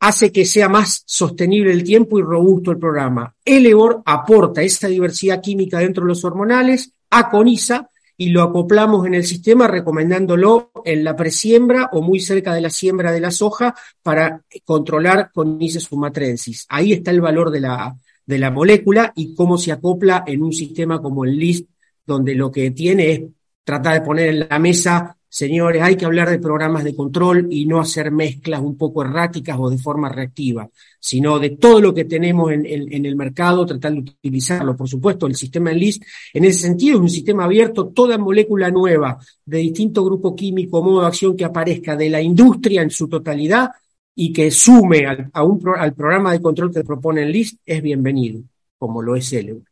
hace 0.00 0.32
que 0.32 0.46
sea 0.46 0.68
más 0.68 1.02
sostenible 1.04 1.72
el 1.72 1.84
tiempo 1.84 2.18
y 2.18 2.22
robusto 2.22 2.70
el 2.70 2.78
programa. 2.78 3.34
El 3.44 3.70
aporta 4.06 4.62
esa 4.62 4.88
diversidad 4.88 5.42
química 5.42 5.78
dentro 5.78 6.04
de 6.04 6.08
los 6.08 6.24
hormonales, 6.24 6.92
aconiza 7.10 7.90
y 8.16 8.30
lo 8.30 8.42
acoplamos 8.42 9.06
en 9.06 9.14
el 9.14 9.24
sistema 9.24 9.66
recomendándolo 9.66 10.72
en 10.84 11.04
la 11.04 11.16
presiembra 11.16 11.88
o 11.92 12.02
muy 12.02 12.20
cerca 12.20 12.54
de 12.54 12.60
la 12.60 12.70
siembra 12.70 13.12
de 13.12 13.20
la 13.20 13.30
soja 13.30 13.74
para 14.02 14.42
controlar 14.64 15.30
con 15.32 15.58
Nice 15.58 15.80
sumatrensis. 15.80 16.66
Ahí 16.68 16.92
está 16.92 17.10
el 17.10 17.20
valor 17.20 17.50
de 17.50 17.60
la, 17.60 17.94
de 18.26 18.38
la 18.38 18.50
molécula 18.50 19.12
y 19.16 19.34
cómo 19.34 19.58
se 19.58 19.72
acopla 19.72 20.24
en 20.26 20.42
un 20.42 20.52
sistema 20.52 21.00
como 21.00 21.24
el 21.24 21.36
LIST, 21.36 21.68
donde 22.06 22.34
lo 22.34 22.50
que 22.50 22.70
tiene 22.70 23.12
es 23.12 23.22
tratar 23.64 23.94
de 23.94 24.06
poner 24.06 24.28
en 24.28 24.48
la 24.48 24.58
mesa 24.58 25.16
Señores, 25.32 25.80
hay 25.80 25.94
que 25.94 26.04
hablar 26.04 26.28
de 26.28 26.40
programas 26.40 26.82
de 26.82 26.92
control 26.92 27.46
y 27.50 27.64
no 27.64 27.78
hacer 27.78 28.10
mezclas 28.10 28.60
un 28.60 28.76
poco 28.76 29.04
erráticas 29.04 29.56
o 29.60 29.70
de 29.70 29.78
forma 29.78 30.08
reactiva, 30.08 30.68
sino 30.98 31.38
de 31.38 31.50
todo 31.50 31.80
lo 31.80 31.94
que 31.94 32.04
tenemos 32.04 32.50
en, 32.50 33.06
el 33.06 33.14
mercado, 33.14 33.64
tratar 33.64 33.92
de 33.92 34.00
utilizarlo. 34.00 34.76
Por 34.76 34.88
supuesto, 34.88 35.28
el 35.28 35.36
sistema 35.36 35.70
LIS, 35.70 36.00
en 36.34 36.46
ese 36.46 36.58
sentido, 36.58 36.96
es 36.96 37.02
un 37.02 37.08
sistema 37.08 37.44
abierto, 37.44 37.90
toda 37.90 38.18
molécula 38.18 38.72
nueva 38.72 39.18
de 39.44 39.58
distinto 39.58 40.04
grupo 40.04 40.34
químico, 40.34 40.82
modo 40.82 41.02
de 41.02 41.06
acción 41.06 41.36
que 41.36 41.44
aparezca 41.44 41.94
de 41.94 42.10
la 42.10 42.20
industria 42.20 42.82
en 42.82 42.90
su 42.90 43.08
totalidad 43.08 43.70
y 44.14 44.32
que 44.32 44.50
sume 44.50 45.06
al, 45.06 45.30
a 45.32 45.42
un, 45.42 45.62
al 45.78 45.94
programa 45.94 46.32
de 46.32 46.42
control 46.42 46.72
que 46.72 46.84
propone 46.84 47.22
el 47.22 47.32
LIS, 47.32 47.56
es 47.64 47.82
bienvenido, 47.82 48.40
como 48.78 49.02
lo 49.02 49.16
es 49.16 49.32
él. 49.32 49.62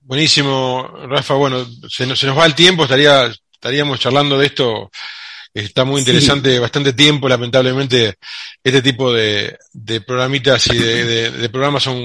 Buenísimo, 0.00 0.88
Rafa. 1.06 1.34
Bueno, 1.34 1.64
se 1.88 2.06
nos, 2.06 2.18
se 2.18 2.26
nos 2.26 2.36
va 2.36 2.46
el 2.46 2.54
tiempo, 2.54 2.82
estaría 2.82 3.32
estaríamos 3.62 4.00
charlando 4.00 4.36
de 4.36 4.46
esto. 4.46 4.90
Está 5.54 5.84
muy 5.84 6.00
interesante, 6.00 6.58
bastante 6.58 6.94
tiempo, 6.94 7.28
lamentablemente, 7.28 8.16
este 8.64 8.82
tipo 8.82 9.12
de, 9.12 9.56
de 9.72 10.00
programitas 10.00 10.66
y 10.68 10.78
de, 10.78 11.48
programas 11.50 11.82
son, 11.82 11.96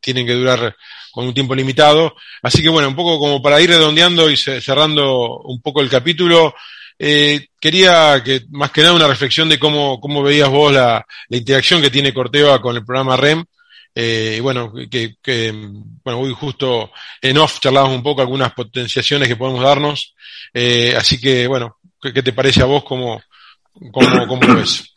tienen 0.00 0.24
que 0.24 0.34
durar 0.34 0.74
con 1.10 1.26
un 1.26 1.34
tiempo 1.34 1.54
limitado. 1.54 2.14
Así 2.42 2.62
que 2.62 2.68
bueno, 2.68 2.88
un 2.88 2.96
poco 2.96 3.18
como 3.18 3.42
para 3.42 3.60
ir 3.60 3.68
redondeando 3.70 4.30
y 4.30 4.36
cerrando 4.36 5.40
un 5.40 5.60
poco 5.60 5.82
el 5.82 5.90
capítulo, 5.90 6.54
eh, 6.98 7.48
quería 7.60 8.22
que 8.24 8.42
más 8.50 8.70
que 8.70 8.82
nada 8.82 8.94
una 8.94 9.08
reflexión 9.08 9.48
de 9.48 9.58
cómo, 9.58 10.00
cómo 10.00 10.22
veías 10.22 10.48
vos 10.48 10.72
la, 10.72 11.04
interacción 11.28 11.80
que 11.80 11.90
tiene 11.90 12.12
Corteva 12.12 12.60
con 12.60 12.76
el 12.76 12.84
programa 12.84 13.16
REM 13.16 13.44
eh, 14.00 14.36
y 14.38 14.40
bueno, 14.40 14.72
que, 14.88 15.16
que, 15.20 15.52
bueno, 16.04 16.20
hoy 16.20 16.32
justo 16.32 16.92
en 17.20 17.38
off 17.38 17.58
charlábamos 17.58 17.96
un 17.96 18.02
poco 18.02 18.20
algunas 18.20 18.52
potenciaciones 18.52 19.26
que 19.26 19.34
podemos 19.34 19.60
darnos. 19.60 20.14
Eh, 20.54 20.94
así 20.96 21.20
que, 21.20 21.48
bueno, 21.48 21.78
¿qué, 22.00 22.22
te 22.22 22.32
parece 22.32 22.62
a 22.62 22.66
vos? 22.66 22.84
¿Cómo, 22.84 23.20
cómo, 23.90 24.26
cómo 24.28 24.42
lo 24.42 24.54
ves? 24.54 24.94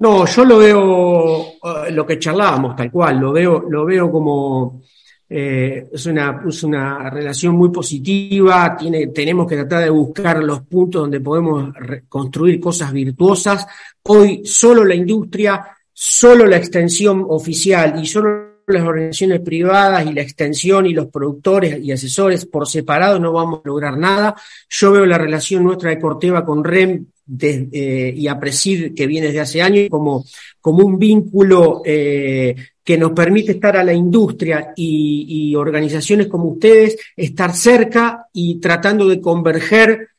No, 0.00 0.26
yo 0.26 0.44
lo 0.44 0.58
veo, 0.58 1.42
eh, 1.62 1.92
lo 1.92 2.04
que 2.04 2.18
charlábamos 2.18 2.74
tal 2.74 2.90
cual, 2.90 3.20
lo 3.20 3.32
veo, 3.32 3.64
lo 3.68 3.84
veo 3.84 4.10
como 4.10 4.82
eh, 5.28 5.88
es, 5.92 6.06
una, 6.06 6.42
es 6.46 6.62
una 6.62 7.10
relación 7.10 7.56
muy 7.56 7.70
positiva, 7.70 8.76
tiene, 8.76 9.08
tenemos 9.08 9.46
que 9.46 9.56
tratar 9.56 9.84
de 9.84 9.90
buscar 9.90 10.42
los 10.42 10.62
puntos 10.62 11.02
donde 11.02 11.20
podemos 11.20 11.72
construir 12.08 12.60
cosas 12.60 12.92
virtuosas. 12.92 13.66
Hoy 14.02 14.42
solo 14.44 14.84
la 14.84 14.94
industria 14.94 15.74
solo 15.94 16.44
la 16.44 16.56
extensión 16.56 17.24
oficial 17.28 18.02
y 18.02 18.06
solo 18.06 18.52
las 18.66 18.82
organizaciones 18.82 19.40
privadas 19.40 20.06
y 20.06 20.12
la 20.12 20.22
extensión 20.22 20.86
y 20.86 20.92
los 20.92 21.06
productores 21.06 21.78
y 21.82 21.92
asesores 21.92 22.46
por 22.46 22.66
separado 22.66 23.20
no 23.20 23.32
vamos 23.32 23.60
a 23.64 23.68
lograr 23.68 23.96
nada. 23.96 24.34
Yo 24.68 24.90
veo 24.90 25.06
la 25.06 25.18
relación 25.18 25.62
nuestra 25.62 25.90
de 25.90 26.00
Corteva 26.00 26.44
con 26.44 26.64
REM 26.64 27.06
eh, 27.40 28.12
y 28.16 28.26
APRESID 28.26 28.94
que 28.94 29.06
viene 29.06 29.28
desde 29.28 29.40
hace 29.40 29.62
años 29.62 29.88
como, 29.90 30.24
como 30.60 30.84
un 30.84 30.98
vínculo 30.98 31.82
eh, 31.84 32.56
que 32.84 32.98
nos 32.98 33.12
permite 33.12 33.52
estar 33.52 33.76
a 33.76 33.82
la 33.82 33.94
industria 33.94 34.74
y, 34.76 35.26
y 35.28 35.56
organizaciones 35.56 36.26
como 36.26 36.50
ustedes, 36.50 36.98
estar 37.16 37.54
cerca 37.54 38.26
y 38.32 38.60
tratando 38.60 39.08
de 39.08 39.20
converger 39.20 40.10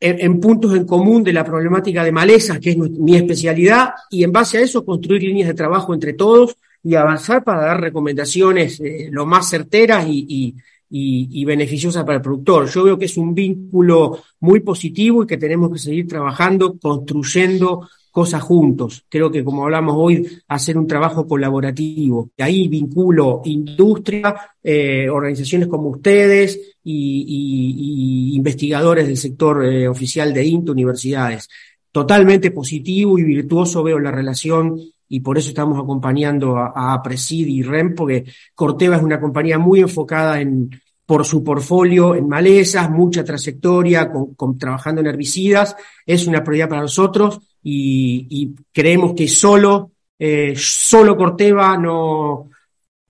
en, 0.00 0.40
puntos 0.40 0.74
en 0.74 0.86
común 0.86 1.24
de 1.24 1.32
la 1.32 1.44
problemática 1.44 2.04
de 2.04 2.12
malezas, 2.12 2.60
que 2.60 2.70
es 2.70 2.78
mi 2.78 3.16
especialidad, 3.16 3.90
y 4.10 4.22
en 4.22 4.32
base 4.32 4.58
a 4.58 4.60
eso 4.60 4.84
construir 4.84 5.22
líneas 5.22 5.48
de 5.48 5.54
trabajo 5.54 5.92
entre 5.92 6.12
todos 6.12 6.56
y 6.82 6.94
avanzar 6.94 7.42
para 7.42 7.62
dar 7.62 7.80
recomendaciones 7.80 8.80
eh, 8.80 9.08
lo 9.10 9.26
más 9.26 9.50
certeras 9.50 10.06
y, 10.08 10.54
y, 10.90 11.28
y, 11.40 11.44
beneficiosas 11.44 12.04
para 12.04 12.16
el 12.16 12.22
productor. 12.22 12.68
Yo 12.70 12.84
veo 12.84 12.98
que 12.98 13.06
es 13.06 13.16
un 13.16 13.34
vínculo 13.34 14.22
muy 14.40 14.60
positivo 14.60 15.24
y 15.24 15.26
que 15.26 15.36
tenemos 15.36 15.72
que 15.72 15.78
seguir 15.78 16.06
trabajando, 16.06 16.78
construyendo 16.78 17.88
cosas 18.18 18.42
juntos. 18.42 19.04
Creo 19.08 19.30
que 19.30 19.44
como 19.44 19.62
hablamos 19.62 19.94
hoy, 19.96 20.26
hacer 20.48 20.76
un 20.76 20.88
trabajo 20.88 21.24
colaborativo. 21.24 22.30
Y 22.36 22.42
ahí 22.42 22.66
vinculo 22.66 23.42
industria, 23.44 24.34
eh, 24.60 25.08
organizaciones 25.08 25.68
como 25.68 25.90
ustedes 25.90 26.76
y, 26.82 28.34
investigadores 28.34 29.06
del 29.06 29.16
sector 29.16 29.64
eh, 29.64 29.86
oficial 29.86 30.34
de 30.34 30.44
INTA, 30.44 30.72
universidades. 30.72 31.48
Totalmente 31.92 32.50
positivo 32.50 33.20
y 33.20 33.22
virtuoso 33.22 33.84
veo 33.84 34.00
la 34.00 34.10
relación 34.10 34.76
y 35.08 35.20
por 35.20 35.38
eso 35.38 35.50
estamos 35.50 35.78
acompañando 35.78 36.56
a, 36.56 36.94
a 36.94 37.00
Presid 37.00 37.46
y 37.46 37.62
REM, 37.62 37.94
porque 37.94 38.24
Corteva 38.52 38.96
es 38.96 39.02
una 39.02 39.20
compañía 39.20 39.60
muy 39.60 39.78
enfocada 39.78 40.40
en, 40.40 40.70
por 41.06 41.24
su 41.24 41.44
portfolio 41.44 42.16
en 42.16 42.26
malezas, 42.26 42.90
mucha 42.90 43.22
trayectoria 43.22 44.10
trabajando 44.58 45.02
en 45.02 45.06
herbicidas, 45.06 45.76
es 46.04 46.26
una 46.26 46.42
prioridad 46.42 46.68
para 46.68 46.82
nosotros 46.82 47.40
y, 47.62 48.54
creemos 48.72 49.14
que 49.14 49.28
solo, 49.28 49.92
eh, 50.18 50.54
solo 50.56 51.16
Corteva 51.16 51.76
no, 51.76 52.50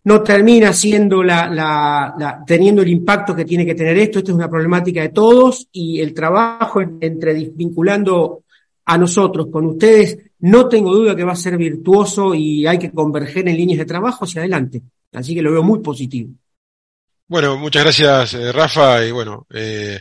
no 0.04 0.22
termina 0.22 0.72
siendo 0.72 1.22
la, 1.22 2.44
teniendo 2.46 2.82
el 2.82 2.88
impacto 2.88 3.34
que 3.34 3.44
tiene 3.44 3.66
que 3.66 3.74
tener 3.74 3.96
esto. 3.98 4.18
Esto 4.18 4.32
es 4.32 4.36
una 4.36 4.48
problemática 4.48 5.02
de 5.02 5.10
todos 5.10 5.68
y 5.72 6.00
el 6.00 6.14
trabajo 6.14 6.80
entre 6.80 7.34
vinculando 7.34 8.44
a 8.86 8.96
nosotros 8.96 9.48
con 9.52 9.66
ustedes, 9.66 10.18
no 10.40 10.66
tengo 10.66 10.94
duda 10.94 11.14
que 11.14 11.24
va 11.24 11.32
a 11.32 11.36
ser 11.36 11.58
virtuoso 11.58 12.34
y 12.34 12.66
hay 12.66 12.78
que 12.78 12.90
converger 12.90 13.46
en 13.46 13.56
líneas 13.56 13.80
de 13.80 13.84
trabajo 13.84 14.24
hacia 14.24 14.40
adelante. 14.40 14.80
Así 15.12 15.34
que 15.34 15.42
lo 15.42 15.52
veo 15.52 15.62
muy 15.62 15.80
positivo. 15.80 16.30
Bueno, 17.26 17.58
muchas 17.58 17.82
gracias, 17.82 18.32
eh, 18.32 18.50
Rafa, 18.50 19.04
y 19.04 19.10
bueno, 19.10 19.46
eh, 19.50 20.00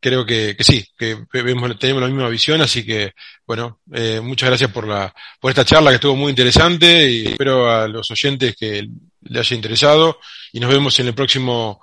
creo 0.00 0.24
que, 0.24 0.54
que, 0.56 0.64
sí, 0.64 0.84
que 0.96 1.18
vemos, 1.32 1.78
tenemos 1.78 2.02
la 2.02 2.08
misma 2.08 2.28
visión, 2.28 2.60
así 2.60 2.84
que, 2.84 3.12
bueno, 3.46 3.80
eh, 3.92 4.20
muchas 4.22 4.48
gracias 4.48 4.70
por 4.70 4.86
la, 4.86 5.14
por 5.40 5.50
esta 5.50 5.64
charla 5.64 5.90
que 5.90 5.96
estuvo 5.96 6.16
muy 6.16 6.30
interesante 6.30 7.10
y 7.10 7.26
espero 7.28 7.70
a 7.70 7.88
los 7.88 8.10
oyentes 8.10 8.56
que 8.56 8.86
le 9.22 9.38
haya 9.38 9.56
interesado 9.56 10.18
y 10.52 10.60
nos 10.60 10.70
vemos 10.70 10.98
en 11.00 11.08
el 11.08 11.14
próximo 11.14 11.80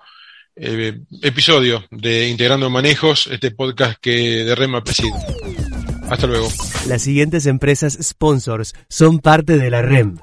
episodio 0.58 1.86
de 1.92 2.30
Integrando 2.30 2.70
Manejos, 2.70 3.28
este 3.28 3.52
podcast 3.52 4.00
que 4.00 4.46
de 4.46 4.56
Rema 4.56 4.82
preside. 4.84 5.55
Hasta 6.10 6.28
luego. 6.28 6.48
Las 6.88 7.02
siguientes 7.02 7.46
empresas 7.46 7.98
sponsors 8.02 8.74
son 8.90 9.20
parte 9.20 9.58
de 9.58 9.70
la 9.70 9.82
REM. 9.82 10.18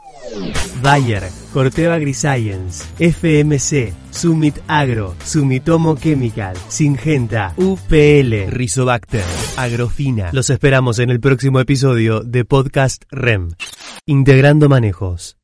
Bayer, 0.83 1.23
Corteva 1.53 1.95
Agriscience, 1.95 2.85
FMC, 2.99 3.92
Summit 4.11 4.57
Agro, 4.66 5.14
Sumitomo 5.25 5.97
Chemical, 5.97 6.57
Singenta, 6.68 7.55
UPL, 7.57 8.51
Rizobacter, 8.51 9.25
Agrofina. 9.57 10.31
Los 10.33 10.51
esperamos 10.51 10.99
en 10.99 11.11
el 11.11 11.21
próximo 11.21 11.61
episodio 11.61 12.21
de 12.21 12.45
Podcast 12.45 13.05
REM. 13.11 13.51
Integrando 14.07 14.68
Manejos. 14.68 15.42